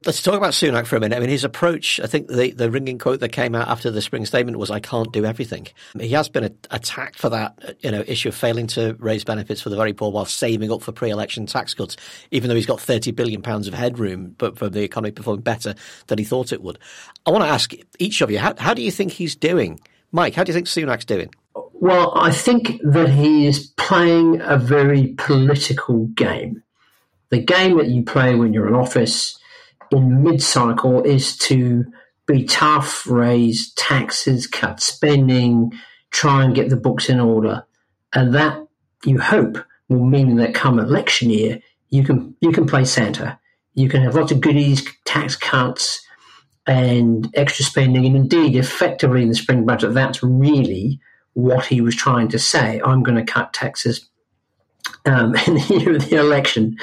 Let's 0.05 0.21
talk 0.21 0.35
about 0.35 0.51
Sunak 0.51 0.85
for 0.85 0.97
a 0.97 0.99
minute. 0.99 1.15
I 1.15 1.19
mean, 1.19 1.29
his 1.29 1.43
approach, 1.43 1.99
I 1.99 2.05
think 2.05 2.27
the, 2.27 2.51
the 2.51 2.69
ringing 2.69 2.99
quote 2.99 3.21
that 3.21 3.31
came 3.31 3.55
out 3.55 3.67
after 3.67 3.89
the 3.89 4.03
spring 4.03 4.23
statement 4.27 4.59
was, 4.59 4.69
I 4.69 4.79
can't 4.79 5.11
do 5.11 5.25
everything. 5.25 5.65
He 5.99 6.09
has 6.09 6.29
been 6.29 6.55
attacked 6.69 7.17
for 7.17 7.29
that, 7.29 7.77
you 7.79 7.89
know, 7.89 8.03
issue 8.05 8.29
of 8.29 8.35
failing 8.35 8.67
to 8.67 8.95
raise 8.99 9.23
benefits 9.23 9.61
for 9.61 9.71
the 9.71 9.75
very 9.75 9.93
poor 9.93 10.11
while 10.11 10.25
saving 10.25 10.71
up 10.71 10.83
for 10.83 10.91
pre-election 10.91 11.47
tax 11.47 11.73
cuts, 11.73 11.97
even 12.29 12.49
though 12.49 12.55
he's 12.55 12.67
got 12.67 12.79
30 12.79 13.13
billion 13.13 13.41
pounds 13.41 13.67
of 13.67 13.73
headroom, 13.73 14.35
but 14.37 14.59
for 14.59 14.69
the 14.69 14.83
economy 14.83 15.11
performing 15.11 15.41
better 15.41 15.73
than 16.05 16.19
he 16.19 16.23
thought 16.23 16.53
it 16.53 16.61
would. 16.61 16.77
I 17.25 17.31
want 17.31 17.43
to 17.43 17.49
ask 17.49 17.73
each 17.97 18.21
of 18.21 18.29
you, 18.29 18.37
how, 18.37 18.53
how 18.59 18.75
do 18.75 18.83
you 18.83 18.91
think 18.91 19.11
he's 19.11 19.35
doing? 19.35 19.79
Mike, 20.11 20.35
how 20.35 20.43
do 20.43 20.51
you 20.51 20.53
think 20.53 20.67
Sunak's 20.67 21.05
doing? 21.05 21.33
Well, 21.73 22.13
I 22.15 22.31
think 22.31 22.79
that 22.83 23.09
he 23.09 23.47
is 23.47 23.73
playing 23.77 24.39
a 24.41 24.59
very 24.59 25.15
political 25.17 26.05
game. 26.09 26.61
The 27.29 27.41
game 27.41 27.79
that 27.79 27.87
you 27.87 28.03
play 28.03 28.35
when 28.35 28.53
you're 28.53 28.67
in 28.67 28.75
office 28.75 29.39
in 29.95 30.23
mid 30.23 30.41
cycle 30.41 31.03
is 31.03 31.37
to 31.37 31.85
be 32.27 32.43
tough, 32.45 33.05
raise 33.07 33.73
taxes, 33.73 34.47
cut 34.47 34.81
spending, 34.81 35.73
try 36.11 36.43
and 36.43 36.55
get 36.55 36.69
the 36.69 36.75
books 36.75 37.09
in 37.09 37.19
order. 37.19 37.65
And 38.13 38.33
that 38.33 38.65
you 39.03 39.19
hope 39.19 39.57
will 39.89 40.05
mean 40.05 40.37
that 40.37 40.53
come 40.53 40.79
election 40.79 41.29
year, 41.29 41.59
you 41.89 42.03
can 42.03 42.35
you 42.41 42.51
can 42.51 42.65
play 42.65 42.85
Santa. 42.85 43.39
You 43.73 43.89
can 43.89 44.01
have 44.01 44.15
lots 44.15 44.31
of 44.31 44.41
goodies, 44.41 44.87
tax 45.03 45.35
cuts, 45.35 46.01
and 46.65 47.29
extra 47.35 47.65
spending. 47.65 48.05
And 48.05 48.15
indeed, 48.15 48.55
effectively 48.55 49.21
in 49.21 49.29
the 49.29 49.35
spring 49.35 49.65
budget, 49.65 49.93
that's 49.93 50.23
really 50.23 50.99
what 51.33 51.65
he 51.65 51.81
was 51.81 51.95
trying 51.95 52.29
to 52.29 52.39
say. 52.39 52.81
I'm 52.83 53.03
going 53.03 53.23
to 53.23 53.31
cut 53.31 53.53
taxes 53.53 54.09
um, 55.05 55.35
in 55.47 55.55
the 55.55 55.77
year 55.77 55.95
of 55.95 56.09
the 56.09 56.15
election. 56.15 56.77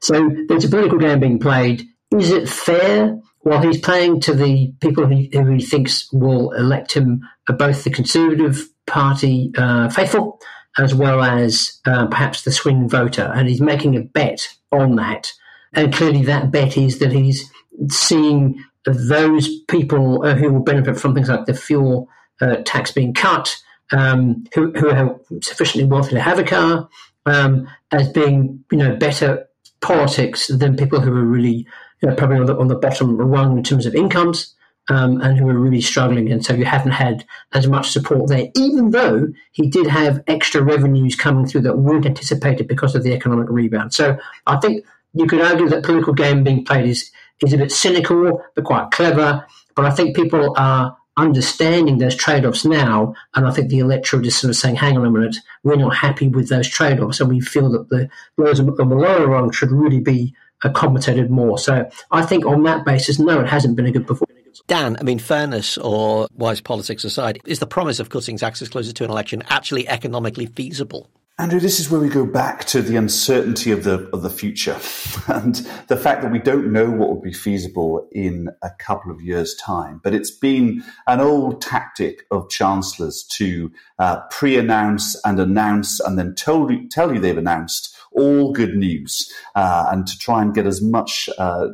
So 0.00 0.30
there's 0.48 0.64
a 0.64 0.68
political 0.68 0.98
game 0.98 1.20
being 1.20 1.38
played 1.38 1.86
is 2.18 2.30
it 2.30 2.48
fair 2.48 3.20
while 3.40 3.62
he's 3.62 3.80
playing 3.80 4.20
to 4.20 4.34
the 4.34 4.72
people 4.80 5.06
who, 5.06 5.26
who 5.32 5.50
he 5.52 5.64
thinks 5.64 6.12
will 6.12 6.52
elect 6.52 6.92
him, 6.92 7.22
uh, 7.48 7.52
both 7.52 7.84
the 7.84 7.90
Conservative 7.90 8.68
Party 8.86 9.52
uh, 9.56 9.88
faithful 9.88 10.40
as 10.78 10.94
well 10.94 11.22
as 11.22 11.80
uh, 11.86 12.06
perhaps 12.06 12.42
the 12.42 12.52
swing 12.52 12.88
voter, 12.88 13.30
and 13.34 13.48
he's 13.48 13.60
making 13.60 13.96
a 13.96 14.00
bet 14.00 14.48
on 14.70 14.96
that. 14.96 15.32
And 15.72 15.92
clearly, 15.92 16.22
that 16.24 16.50
bet 16.50 16.76
is 16.76 16.98
that 16.98 17.12
he's 17.12 17.50
seeing 17.88 18.62
those 18.84 19.48
people 19.68 20.24
uh, 20.24 20.34
who 20.34 20.52
will 20.52 20.62
benefit 20.62 20.98
from 20.98 21.14
things 21.14 21.28
like 21.28 21.46
the 21.46 21.54
fuel 21.54 22.08
uh, 22.40 22.56
tax 22.64 22.92
being 22.92 23.14
cut, 23.14 23.56
um, 23.92 24.44
who, 24.54 24.72
who 24.72 24.90
are 24.90 25.20
sufficiently 25.42 25.88
wealthy 25.88 26.14
to 26.14 26.20
have 26.20 26.38
a 26.38 26.44
car, 26.44 26.88
um, 27.26 27.68
as 27.92 28.08
being 28.08 28.64
you 28.70 28.78
know 28.78 28.96
better 28.96 29.46
politics 29.80 30.48
than 30.48 30.76
people 30.76 31.00
who 31.00 31.12
are 31.12 31.24
really 31.24 31.66
you 32.00 32.08
know, 32.08 32.14
probably 32.14 32.38
on 32.38 32.46
the, 32.46 32.56
on 32.56 32.68
the 32.68 32.74
bottom 32.76 33.16
rung 33.16 33.58
in 33.58 33.64
terms 33.64 33.86
of 33.86 33.94
incomes. 33.94 34.54
Um, 34.88 35.20
and 35.20 35.38
who 35.38 35.48
are 35.48 35.58
really 35.58 35.82
struggling, 35.82 36.32
and 36.32 36.44
so 36.44 36.52
you 36.52 36.64
haven't 36.64 36.92
had 36.92 37.24
as 37.52 37.68
much 37.68 37.90
support 37.90 38.28
there. 38.28 38.48
Even 38.56 38.90
though 38.90 39.28
he 39.52 39.70
did 39.70 39.86
have 39.86 40.24
extra 40.26 40.62
revenues 40.62 41.14
coming 41.14 41.46
through 41.46 41.60
that 41.60 41.78
weren't 41.78 42.06
anticipated 42.06 42.66
because 42.66 42.96
of 42.96 43.04
the 43.04 43.12
economic 43.12 43.48
rebound. 43.50 43.94
So 43.94 44.18
I 44.48 44.56
think 44.56 44.84
you 45.12 45.26
could 45.26 45.42
argue 45.42 45.68
that 45.68 45.84
political 45.84 46.12
game 46.12 46.42
being 46.42 46.64
played 46.64 46.86
is 46.86 47.12
is 47.44 47.52
a 47.52 47.58
bit 47.58 47.70
cynical 47.70 48.42
but 48.56 48.64
quite 48.64 48.90
clever. 48.90 49.46
But 49.76 49.84
I 49.84 49.90
think 49.90 50.16
people 50.16 50.54
are 50.56 50.96
understanding 51.16 51.98
those 51.98 52.16
trade 52.16 52.44
offs 52.44 52.64
now. 52.64 53.14
And 53.34 53.46
I 53.46 53.50
think 53.50 53.68
the 53.68 53.78
electorate 53.78 54.26
is 54.26 54.36
sort 54.36 54.50
of 54.50 54.56
saying, 54.56 54.76
hang 54.76 54.96
on 54.96 55.06
a 55.06 55.10
minute, 55.10 55.36
we're 55.62 55.76
not 55.76 55.96
happy 55.96 56.28
with 56.28 56.48
those 56.48 56.68
trade 56.68 57.00
offs. 57.00 57.20
And 57.20 57.28
we 57.28 57.40
feel 57.40 57.70
that 57.70 57.88
the 57.90 58.08
those 58.36 58.60
on 58.60 58.66
the 58.66 58.84
lower 58.84 59.26
rung 59.26 59.50
should 59.50 59.70
really 59.70 60.00
be 60.00 60.34
accommodated 60.64 61.30
more. 61.30 61.58
So 61.58 61.88
I 62.10 62.24
think 62.24 62.44
on 62.46 62.62
that 62.64 62.84
basis, 62.84 63.18
no, 63.18 63.40
it 63.40 63.48
hasn't 63.48 63.76
been 63.76 63.86
a 63.86 63.92
good 63.92 64.06
performance. 64.06 64.62
Dan, 64.66 64.96
I 65.00 65.02
mean, 65.02 65.18
fairness 65.18 65.78
or 65.78 66.28
wise 66.34 66.60
politics 66.60 67.04
aside, 67.04 67.40
is 67.44 67.58
the 67.58 67.66
promise 67.66 68.00
of 68.00 68.10
cutting 68.10 68.36
taxes 68.36 68.68
closer 68.68 68.92
to 68.92 69.04
an 69.04 69.10
election 69.10 69.42
actually 69.48 69.88
economically 69.88 70.46
feasible? 70.46 71.08
Andrew, 71.40 71.58
this 71.58 71.80
is 71.80 71.90
where 71.90 72.00
we 72.02 72.10
go 72.10 72.26
back 72.26 72.66
to 72.66 72.82
the 72.82 72.96
uncertainty 72.96 73.70
of 73.70 73.82
the 73.84 74.10
of 74.12 74.20
the 74.20 74.28
future 74.28 74.78
and 75.26 75.54
the 75.88 75.96
fact 75.96 76.20
that 76.20 76.30
we 76.30 76.38
don't 76.38 76.70
know 76.70 76.90
what 76.90 77.08
would 77.08 77.22
be 77.22 77.32
feasible 77.32 78.06
in 78.12 78.50
a 78.62 78.68
couple 78.78 79.10
of 79.10 79.22
years' 79.22 79.54
time. 79.54 80.02
But 80.04 80.14
it's 80.14 80.30
been 80.30 80.84
an 81.06 81.20
old 81.20 81.62
tactic 81.62 82.26
of 82.30 82.50
chancellors 82.50 83.22
to 83.38 83.72
uh, 83.98 84.20
pre-announce 84.30 85.18
and 85.24 85.40
announce 85.40 85.98
and 86.00 86.18
then 86.18 86.34
tell 86.34 86.70
you, 86.70 86.86
tell 86.90 87.14
you 87.14 87.18
they've 87.18 87.38
announced 87.38 87.96
all 88.12 88.52
good 88.52 88.74
news 88.74 89.32
uh, 89.54 89.86
and 89.90 90.06
to 90.06 90.18
try 90.18 90.42
and 90.42 90.54
get 90.54 90.66
as 90.66 90.82
much 90.82 91.28
uh, 91.38 91.68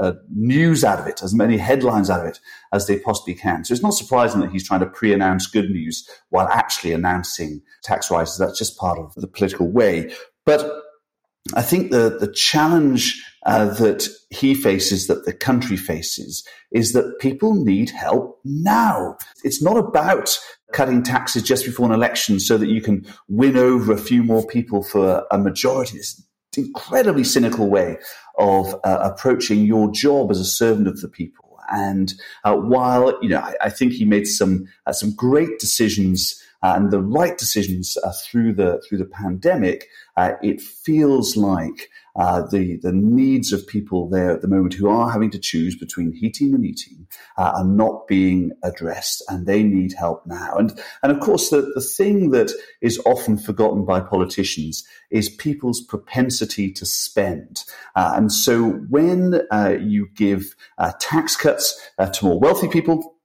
uh, 0.00 0.12
news 0.34 0.84
out 0.84 0.98
of 0.98 1.06
it, 1.06 1.22
as 1.22 1.34
many 1.34 1.56
headlines 1.56 2.08
out 2.08 2.20
of 2.20 2.26
it 2.26 2.40
as 2.72 2.86
they 2.86 2.98
possibly 2.98 3.34
can. 3.34 3.64
So 3.64 3.72
it's 3.72 3.82
not 3.82 3.94
surprising 3.94 4.40
that 4.40 4.50
he's 4.50 4.66
trying 4.66 4.80
to 4.80 4.86
pre 4.86 5.12
announce 5.12 5.46
good 5.46 5.70
news 5.70 6.08
while 6.30 6.48
actually 6.48 6.92
announcing 6.92 7.62
tax 7.82 8.10
rises. 8.10 8.38
That's 8.38 8.58
just 8.58 8.78
part 8.78 8.98
of 8.98 9.14
the 9.16 9.26
political 9.26 9.70
way. 9.70 10.14
But 10.46 10.82
I 11.54 11.62
think 11.62 11.90
the, 11.90 12.16
the 12.18 12.32
challenge 12.32 13.22
uh, 13.44 13.66
that 13.74 14.08
he 14.30 14.54
faces, 14.54 15.06
that 15.06 15.24
the 15.24 15.32
country 15.32 15.76
faces, 15.76 16.46
is 16.70 16.92
that 16.92 17.18
people 17.20 17.54
need 17.54 17.90
help 17.90 18.40
now. 18.44 19.16
It's 19.42 19.62
not 19.62 19.76
about 19.76 20.38
cutting 20.72 21.02
taxes 21.02 21.42
just 21.42 21.64
before 21.64 21.86
an 21.86 21.92
election 21.92 22.40
so 22.40 22.56
that 22.56 22.68
you 22.68 22.80
can 22.80 23.04
win 23.28 23.56
over 23.56 23.92
a 23.92 23.98
few 23.98 24.22
more 24.22 24.46
people 24.46 24.82
for 24.82 25.26
a 25.30 25.38
majority. 25.38 25.98
It's 25.98 26.18
an 26.56 26.64
incredibly 26.64 27.24
cynical 27.24 27.68
way 27.68 27.98
of 28.38 28.74
uh, 28.84 28.98
approaching 29.02 29.64
your 29.64 29.90
job 29.90 30.30
as 30.30 30.40
a 30.40 30.44
servant 30.44 30.88
of 30.88 31.00
the 31.00 31.08
people. 31.08 31.58
And 31.70 32.12
uh, 32.44 32.54
while 32.54 33.18
you 33.22 33.28
know, 33.30 33.38
I, 33.38 33.54
I, 33.62 33.70
think 33.70 33.92
he 33.92 34.04
made 34.04 34.26
some 34.26 34.66
uh, 34.86 34.92
some 34.92 35.14
great 35.14 35.58
decisions 35.58 36.41
and 36.62 36.90
the 36.90 37.00
right 37.00 37.36
decisions 37.36 37.96
uh, 37.98 38.12
through 38.12 38.54
the 38.54 38.82
through 38.86 38.98
the 38.98 39.04
pandemic, 39.04 39.88
uh, 40.16 40.32
it 40.42 40.60
feels 40.60 41.36
like 41.36 41.90
uh, 42.14 42.42
the 42.46 42.76
the 42.82 42.92
needs 42.92 43.52
of 43.52 43.66
people 43.66 44.08
there 44.08 44.30
at 44.30 44.42
the 44.42 44.48
moment 44.48 44.74
who 44.74 44.88
are 44.88 45.10
having 45.10 45.30
to 45.30 45.38
choose 45.38 45.76
between 45.76 46.12
heating 46.12 46.54
and 46.54 46.64
eating 46.64 47.06
uh, 47.38 47.52
are 47.56 47.64
not 47.64 48.06
being 48.06 48.52
addressed, 48.62 49.22
and 49.28 49.46
they 49.46 49.62
need 49.62 49.92
help 49.92 50.24
now. 50.26 50.54
And 50.56 50.78
and 51.02 51.10
of 51.10 51.20
course, 51.20 51.50
the 51.50 51.72
the 51.74 51.80
thing 51.80 52.30
that 52.30 52.52
is 52.80 53.00
often 53.04 53.38
forgotten 53.38 53.84
by 53.84 54.00
politicians 54.00 54.86
is 55.10 55.28
people's 55.28 55.80
propensity 55.80 56.70
to 56.72 56.86
spend. 56.86 57.64
Uh, 57.96 58.12
and 58.16 58.32
so 58.32 58.70
when 58.88 59.42
uh, 59.50 59.76
you 59.80 60.08
give 60.14 60.54
uh, 60.78 60.92
tax 61.00 61.36
cuts 61.36 61.78
uh, 61.98 62.06
to 62.06 62.24
more 62.24 62.38
wealthy 62.38 62.68
people, 62.68 63.16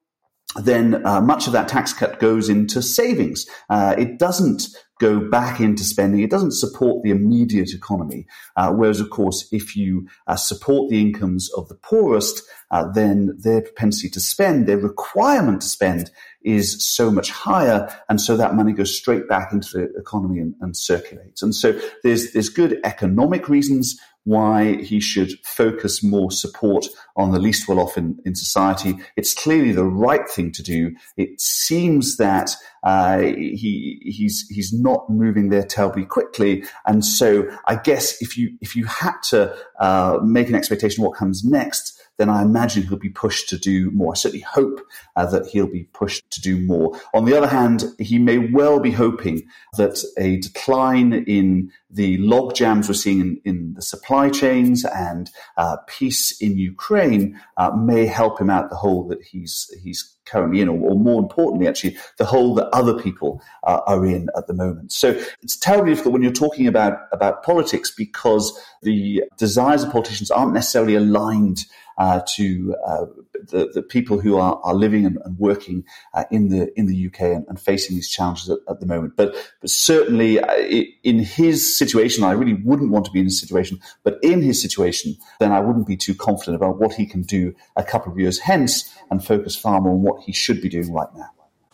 then 0.55 1.05
uh, 1.05 1.21
much 1.21 1.47
of 1.47 1.53
that 1.53 1.67
tax 1.67 1.93
cut 1.93 2.19
goes 2.19 2.49
into 2.49 2.81
savings. 2.81 3.45
Uh, 3.69 3.95
it 3.97 4.17
doesn't 4.17 4.67
go 4.99 5.19
back 5.29 5.59
into 5.59 5.83
spending. 5.83 6.21
It 6.21 6.29
doesn't 6.29 6.51
support 6.51 7.03
the 7.03 7.11
immediate 7.11 7.73
economy. 7.73 8.27
Uh, 8.55 8.71
whereas, 8.71 8.99
of 8.99 9.09
course, 9.09 9.47
if 9.51 9.75
you 9.75 10.07
uh, 10.27 10.35
support 10.35 10.89
the 10.89 11.01
incomes 11.01 11.51
of 11.53 11.67
the 11.69 11.75
poorest, 11.75 12.43
uh, 12.71 12.91
then 12.91 13.37
their 13.37 13.61
propensity 13.61 14.09
to 14.09 14.19
spend, 14.19 14.67
their 14.67 14.77
requirement 14.77 15.61
to 15.61 15.67
spend 15.67 16.11
is 16.41 16.83
so 16.83 17.11
much 17.11 17.29
higher. 17.29 17.93
And 18.09 18.19
so 18.21 18.37
that 18.37 18.55
money 18.55 18.73
goes 18.73 18.95
straight 18.95 19.27
back 19.27 19.51
into 19.51 19.69
the 19.73 19.99
economy 19.99 20.39
and, 20.39 20.55
and 20.61 20.75
circulates. 20.75 21.41
And 21.41 21.53
so 21.53 21.79
there's, 22.03 22.33
there's 22.33 22.49
good 22.49 22.79
economic 22.83 23.49
reasons 23.49 23.99
why 24.27 24.75
he 24.83 24.99
should 24.99 25.31
focus 25.45 26.03
more 26.03 26.29
support 26.29 26.85
on 27.15 27.31
the 27.31 27.39
least 27.39 27.65
well 27.65 27.79
off 27.79 27.97
in, 27.97 28.19
in 28.25 28.35
society. 28.35 28.97
It's 29.15 29.33
clearly 29.33 29.71
the 29.71 29.85
right 29.85 30.29
thing 30.29 30.51
to 30.51 30.63
do. 30.63 30.93
It 31.15 31.39
seems 31.39 32.17
that 32.17 32.51
uh, 32.87 33.19
he 33.19 33.99
he's 34.01 34.47
he's 34.47 34.71
not 34.71 35.09
moving 35.09 35.49
there 35.49 35.65
terribly 35.65 36.05
quickly, 36.05 36.63
and 36.85 37.03
so 37.03 37.45
I 37.65 37.75
guess 37.75 38.21
if 38.21 38.37
you 38.37 38.57
if 38.61 38.77
you 38.77 38.85
had 38.85 39.15
to 39.31 39.53
uh, 39.77 40.19
make 40.23 40.47
an 40.47 40.55
expectation 40.55 41.03
of 41.03 41.09
what 41.09 41.17
comes 41.17 41.43
next, 41.43 42.01
then 42.17 42.29
I 42.29 42.41
imagine 42.41 42.83
he'll 42.83 42.97
be 42.97 43.09
pushed 43.09 43.49
to 43.49 43.57
do 43.57 43.91
more. 43.91 44.13
I 44.13 44.15
certainly 44.15 44.43
hope 44.43 44.81
uh, 45.15 45.25
that 45.27 45.47
he'll 45.47 45.67
be 45.67 45.85
pushed 45.93 46.29
to 46.31 46.41
do 46.41 46.59
more. 46.59 46.99
On 47.13 47.25
the 47.25 47.37
other 47.37 47.47
hand, 47.47 47.85
he 47.99 48.19
may 48.19 48.37
well 48.37 48.79
be 48.79 48.91
hoping 48.91 49.47
that 49.77 50.03
a 50.17 50.37
decline 50.37 51.13
in 51.13 51.71
the 51.89 52.17
log 52.17 52.53
jams 52.55 52.87
we're 52.87 52.95
seeing 52.95 53.21
in, 53.21 53.41
in 53.45 53.73
the 53.75 53.81
supply 53.81 54.29
chains 54.29 54.83
and 54.83 55.29
uh, 55.57 55.77
peace 55.87 56.39
in 56.41 56.57
Ukraine 56.57 57.39
uh, 57.55 57.71
may 57.71 58.05
help 58.05 58.41
him 58.41 58.49
out 58.49 58.69
the 58.69 58.75
hole 58.75 59.07
that 59.07 59.21
he's 59.21 59.71
he's 59.81 60.13
currently 60.25 60.61
in, 60.61 60.67
or, 60.67 60.91
or 60.91 60.99
more 60.99 61.21
importantly, 61.21 61.67
actually, 61.67 61.97
the 62.17 62.25
hole 62.25 62.53
that 62.55 62.67
other 62.73 62.93
people 63.01 63.41
uh, 63.63 63.79
are 63.87 64.05
in 64.05 64.27
at 64.35 64.47
the 64.47 64.53
moment. 64.53 64.91
So 64.91 65.11
it's 65.41 65.57
terribly 65.57 65.91
difficult 65.91 66.13
when 66.13 66.21
you're 66.21 66.31
talking 66.31 66.67
about 66.67 66.99
about 67.11 67.43
politics 67.43 67.91
because 67.91 68.51
the 68.81 69.23
desires 69.37 69.83
of 69.83 69.91
politicians 69.91 70.29
aren't 70.29 70.53
necessarily 70.53 70.95
aligned 70.95 71.65
to 71.97 72.75
uh, 72.85 73.05
the, 73.49 73.69
the 73.73 73.81
people 73.81 74.19
who 74.19 74.37
are, 74.37 74.59
are 74.63 74.75
living 74.75 75.05
and, 75.05 75.17
and 75.25 75.37
working 75.39 75.83
uh, 76.13 76.25
in 76.31 76.49
the 76.49 76.71
in 76.77 76.85
the 76.85 77.07
UK 77.07 77.21
and, 77.21 77.45
and 77.47 77.59
facing 77.59 77.95
these 77.95 78.09
challenges 78.09 78.49
at, 78.49 78.59
at, 78.69 78.79
the 78.79 78.85
moment. 78.85 79.15
But 79.15 79.35
but 79.61 79.69
certainly 79.69 80.39
uh, 80.39 80.55
in 81.03 81.19
his 81.19 81.77
situation, 81.77 82.23
I 82.23 82.31
really 82.31 82.53
wouldn't 82.53 82.91
want 82.91 83.05
to 83.05 83.11
be 83.11 83.19
in 83.19 83.25
his 83.25 83.39
situation. 83.39 83.79
But 84.03 84.19
in 84.21 84.41
his 84.41 84.61
situation, 84.61 85.15
then 85.39 85.51
I 85.51 85.59
wouldn't 85.59 85.87
be 85.87 85.97
too 85.97 86.13
confident 86.13 86.55
about 86.55 86.79
what 86.79 86.93
he 86.93 87.05
can 87.05 87.23
do 87.23 87.55
a 87.75 87.83
couple 87.83 88.11
of 88.11 88.19
years 88.19 88.39
hence, 88.39 88.93
and 89.09 89.23
focus 89.23 89.55
far 89.55 89.81
more 89.81 89.93
on 89.93 90.01
what 90.03 90.21
he 90.21 90.31
should 90.31 90.61
be 90.61 90.69
doing 90.69 90.93
right 90.93 91.09
now. 91.15 91.29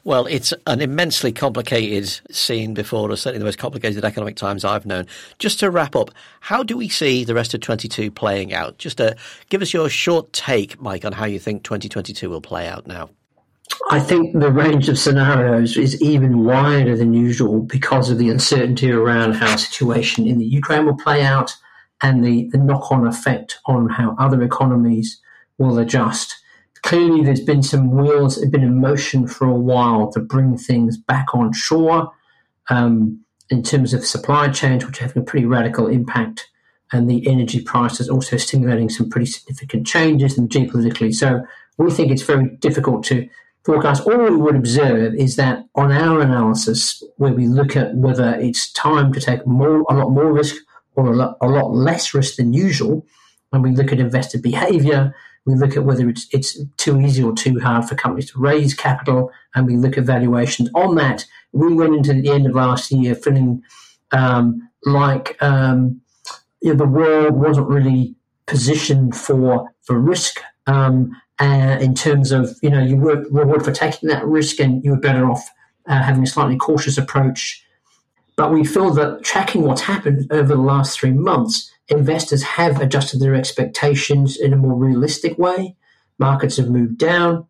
Well, 0.05 0.25
it's 0.25 0.53
an 0.67 0.81
immensely 0.81 1.31
complicated 1.31 2.09
scene 2.29 2.73
before 2.73 3.09
us, 3.11 3.21
certainly 3.21 3.39
the 3.39 3.45
most 3.45 3.57
complicated 3.57 4.03
economic 4.03 4.35
times 4.35 4.65
I've 4.65 4.85
known. 4.85 5.07
Just 5.39 5.61
to 5.61 5.71
wrap 5.71 5.95
up, 5.95 6.11
how 6.41 6.61
do 6.61 6.75
we 6.75 6.89
see 6.89 7.23
the 7.23 7.33
rest 7.33 7.53
of 7.53 7.61
22 7.61 8.11
playing 8.11 8.53
out? 8.53 8.77
Just 8.77 8.97
to 8.97 9.15
give 9.47 9.61
us 9.61 9.73
your 9.73 9.87
short 9.87 10.33
take, 10.33 10.81
Mike, 10.81 11.05
on 11.05 11.13
how 11.13 11.23
you 11.23 11.39
think 11.39 11.63
2022 11.63 12.29
will 12.29 12.41
play 12.41 12.67
out 12.67 12.85
now. 12.85 13.11
I 13.89 14.01
think 14.01 14.37
the 14.37 14.51
range 14.51 14.89
of 14.89 14.99
scenarios 14.99 15.77
is 15.77 16.01
even 16.01 16.43
wider 16.43 16.97
than 16.97 17.13
usual 17.13 17.61
because 17.61 18.09
of 18.09 18.17
the 18.17 18.29
uncertainty 18.29 18.91
around 18.91 19.33
how 19.33 19.55
situation 19.55 20.27
in 20.27 20.37
the 20.37 20.45
Ukraine 20.45 20.85
will 20.85 20.97
play 20.97 21.23
out 21.23 21.55
and 22.01 22.25
the, 22.25 22.49
the 22.51 22.57
knock 22.57 22.91
on 22.91 23.07
effect 23.07 23.59
on 23.67 23.87
how 23.87 24.17
other 24.19 24.41
economies 24.43 25.21
will 25.57 25.79
adjust 25.79 26.35
clearly 26.83 27.23
there's 27.23 27.41
been 27.41 27.63
some 27.63 27.91
wheels 27.91 28.39
have 28.39 28.51
been 28.51 28.63
in 28.63 28.79
motion 28.79 29.27
for 29.27 29.47
a 29.47 29.55
while 29.55 30.11
to 30.11 30.19
bring 30.19 30.57
things 30.57 30.97
back 30.97 31.33
on 31.33 31.51
shore 31.53 32.11
um, 32.69 33.19
in 33.49 33.63
terms 33.63 33.93
of 33.93 34.05
supply 34.05 34.49
chains, 34.49 34.85
which 34.85 35.01
are 35.01 35.07
having 35.07 35.23
a 35.23 35.25
pretty 35.25 35.45
radical 35.45 35.87
impact, 35.87 36.49
and 36.91 37.09
the 37.09 37.27
energy 37.27 37.61
prices 37.61 38.09
also 38.09 38.37
stimulating 38.37 38.89
some 38.89 39.09
pretty 39.09 39.25
significant 39.25 39.87
changes 39.87 40.37
and 40.37 40.49
geopolitically. 40.49 41.13
So 41.13 41.41
we 41.77 41.89
think 41.89 42.11
it's 42.11 42.21
very 42.21 42.49
difficult 42.59 43.03
to 43.05 43.27
forecast. 43.63 44.05
All 44.05 44.17
we 44.17 44.35
would 44.35 44.55
observe 44.55 45.15
is 45.15 45.35
that 45.37 45.65
on 45.75 45.91
our 45.91 46.21
analysis, 46.21 47.01
where 47.17 47.33
we 47.33 47.47
look 47.47 47.75
at 47.75 47.95
whether 47.95 48.35
it's 48.35 48.71
time 48.73 49.13
to 49.13 49.21
take 49.21 49.47
more, 49.47 49.83
a 49.89 49.93
lot 49.93 50.09
more 50.09 50.31
risk 50.31 50.55
or 50.95 51.13
a 51.13 51.15
lot, 51.15 51.37
a 51.41 51.47
lot 51.47 51.73
less 51.73 52.13
risk 52.13 52.35
than 52.35 52.53
usual, 52.53 53.05
and 53.51 53.63
we 53.63 53.71
look 53.71 53.91
at 53.91 53.99
investor 53.99 54.37
behavior, 54.37 55.15
we 55.45 55.55
look 55.55 55.75
at 55.75 55.83
whether 55.83 56.07
it's, 56.07 56.27
it's 56.31 56.59
too 56.77 56.99
easy 57.01 57.21
or 57.21 57.33
too 57.33 57.59
hard 57.59 57.85
for 57.85 57.95
companies 57.95 58.31
to 58.31 58.39
raise 58.39 58.73
capital, 58.73 59.31
and 59.55 59.65
we 59.65 59.75
look 59.75 59.97
at 59.97 60.05
valuations. 60.05 60.69
On 60.73 60.95
that, 60.95 61.25
we 61.51 61.73
went 61.73 61.95
into 61.95 62.13
the 62.13 62.29
end 62.29 62.45
of 62.45 62.55
last 62.55 62.91
year 62.91 63.15
feeling 63.15 63.61
um, 64.11 64.69
like 64.85 65.41
um, 65.41 66.01
you 66.61 66.69
know, 66.69 66.77
the 66.77 66.87
world 66.87 67.35
wasn't 67.35 67.67
really 67.67 68.15
positioned 68.45 69.15
for 69.15 69.69
for 69.81 69.99
risk 69.99 70.39
um, 70.67 71.11
uh, 71.39 71.77
in 71.81 71.93
terms 71.93 72.31
of 72.31 72.57
you 72.61 72.69
know 72.69 72.81
you 72.81 72.97
were 72.97 73.25
rewarded 73.29 73.65
for 73.65 73.71
taking 73.71 74.09
that 74.09 74.25
risk 74.25 74.59
and 74.59 74.83
you 74.83 74.91
were 74.91 74.99
better 74.99 75.29
off 75.29 75.49
uh, 75.87 76.01
having 76.01 76.23
a 76.23 76.27
slightly 76.27 76.57
cautious 76.57 76.97
approach. 76.97 77.63
But 78.35 78.51
we 78.51 78.63
feel 78.63 78.91
that 78.93 79.23
tracking 79.23 79.63
what's 79.63 79.81
happened 79.81 80.31
over 80.31 80.55
the 80.55 80.61
last 80.61 80.99
three 80.99 81.11
months, 81.11 81.71
investors 81.87 82.43
have 82.43 82.81
adjusted 82.81 83.19
their 83.19 83.35
expectations 83.35 84.37
in 84.37 84.53
a 84.53 84.57
more 84.57 84.75
realistic 84.75 85.37
way. 85.37 85.75
Markets 86.17 86.57
have 86.57 86.69
moved 86.69 86.97
down. 86.97 87.45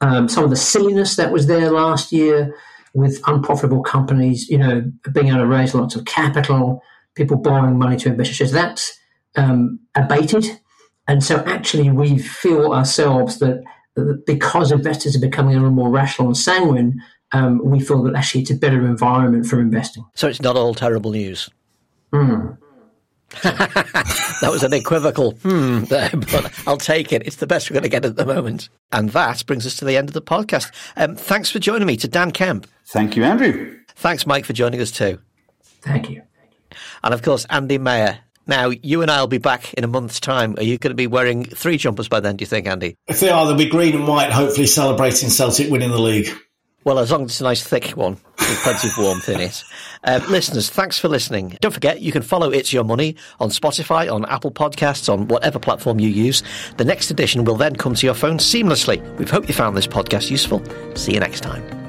Um, 0.00 0.28
some 0.28 0.44
of 0.44 0.50
the 0.50 0.56
silliness 0.56 1.16
that 1.16 1.32
was 1.32 1.46
there 1.46 1.70
last 1.70 2.12
year 2.12 2.54
with 2.94 3.20
unprofitable 3.26 3.82
companies, 3.82 4.48
you 4.48 4.58
know, 4.58 4.90
being 5.12 5.28
able 5.28 5.38
to 5.38 5.46
raise 5.46 5.74
lots 5.74 5.96
of 5.96 6.04
capital, 6.06 6.82
people 7.14 7.36
borrowing 7.36 7.78
money 7.78 7.96
to 7.98 8.08
invest 8.08 8.52
that's 8.52 8.98
um, 9.36 9.78
abated. 9.94 10.60
And 11.08 11.22
so 11.22 11.42
actually 11.46 11.90
we 11.90 12.18
feel 12.18 12.72
ourselves 12.72 13.38
that 13.38 13.62
because 14.26 14.72
investors 14.72 15.16
are 15.16 15.20
becoming 15.20 15.54
a 15.54 15.58
little 15.58 15.72
more 15.72 15.90
rational 15.90 16.28
and 16.28 16.36
sanguine, 16.36 17.00
um, 17.32 17.60
we 17.64 17.80
feel 17.80 18.02
that 18.04 18.14
actually 18.14 18.42
it's 18.42 18.50
a 18.50 18.56
better 18.56 18.84
environment 18.86 19.46
for 19.46 19.60
investing. 19.60 20.04
So 20.14 20.28
it's 20.28 20.42
not 20.42 20.56
all 20.56 20.74
terrible 20.74 21.10
news. 21.10 21.50
Mm. 22.12 22.58
that 23.42 24.48
was 24.50 24.62
an 24.62 24.72
equivocal 24.72 25.32
hmm 25.32 25.82
there, 25.84 26.10
but 26.12 26.52
I'll 26.66 26.76
take 26.76 27.12
it. 27.12 27.26
It's 27.26 27.36
the 27.36 27.46
best 27.46 27.68
we're 27.68 27.74
going 27.74 27.82
to 27.82 27.88
get 27.88 28.04
at 28.04 28.16
the 28.16 28.24
moment. 28.24 28.68
And 28.92 29.10
that 29.10 29.44
brings 29.46 29.66
us 29.66 29.76
to 29.76 29.84
the 29.84 29.96
end 29.96 30.08
of 30.08 30.14
the 30.14 30.22
podcast. 30.22 30.72
Um, 30.96 31.16
thanks 31.16 31.50
for 31.50 31.58
joining 31.58 31.86
me, 31.86 31.96
to 31.96 32.08
Dan 32.08 32.30
Kemp. 32.30 32.68
Thank 32.86 33.16
you, 33.16 33.24
Andrew. 33.24 33.78
Thanks, 33.96 34.26
Mike, 34.26 34.44
for 34.44 34.52
joining 34.52 34.80
us 34.80 34.92
too. 34.92 35.18
Thank 35.62 36.08
you. 36.08 36.22
And 37.02 37.12
of 37.12 37.22
course, 37.22 37.46
Andy 37.50 37.78
Maher. 37.78 38.18
Now, 38.46 38.68
you 38.70 39.02
and 39.02 39.10
I 39.10 39.20
will 39.20 39.26
be 39.26 39.38
back 39.38 39.74
in 39.74 39.82
a 39.82 39.88
month's 39.88 40.20
time. 40.20 40.54
Are 40.56 40.62
you 40.62 40.78
going 40.78 40.92
to 40.92 40.94
be 40.96 41.08
wearing 41.08 41.44
three 41.44 41.78
jumpers 41.78 42.08
by 42.08 42.20
then, 42.20 42.36
do 42.36 42.42
you 42.42 42.46
think, 42.46 42.68
Andy? 42.68 42.96
If 43.08 43.18
they 43.18 43.28
are, 43.28 43.44
they'll 43.44 43.56
be 43.56 43.68
green 43.68 43.96
and 43.96 44.06
white, 44.06 44.30
hopefully 44.30 44.68
celebrating 44.68 45.30
Celtic 45.30 45.68
winning 45.68 45.90
the 45.90 46.00
league. 46.00 46.28
Well, 46.86 47.00
as 47.00 47.10
long 47.10 47.24
as 47.24 47.32
it's 47.32 47.40
a 47.40 47.44
nice 47.44 47.64
thick 47.64 47.90
one 47.96 48.16
with 48.38 48.62
plenty 48.62 48.86
of 48.86 48.96
warmth 48.96 49.28
in 49.28 49.40
it. 49.40 49.64
Uh, 50.04 50.20
listeners, 50.28 50.70
thanks 50.70 51.00
for 51.00 51.08
listening. 51.08 51.58
Don't 51.60 51.72
forget, 51.72 52.00
you 52.00 52.12
can 52.12 52.22
follow 52.22 52.52
It's 52.52 52.72
Your 52.72 52.84
Money 52.84 53.16
on 53.40 53.48
Spotify, 53.48 54.12
on 54.12 54.24
Apple 54.26 54.52
Podcasts, 54.52 55.12
on 55.12 55.26
whatever 55.26 55.58
platform 55.58 55.98
you 55.98 56.08
use. 56.08 56.44
The 56.76 56.84
next 56.84 57.10
edition 57.10 57.42
will 57.42 57.56
then 57.56 57.74
come 57.74 57.96
to 57.96 58.06
your 58.06 58.14
phone 58.14 58.38
seamlessly. 58.38 59.02
We 59.18 59.24
hope 59.24 59.48
you 59.48 59.54
found 59.54 59.76
this 59.76 59.88
podcast 59.88 60.30
useful. 60.30 60.62
See 60.94 61.14
you 61.14 61.18
next 61.18 61.40
time. 61.40 61.85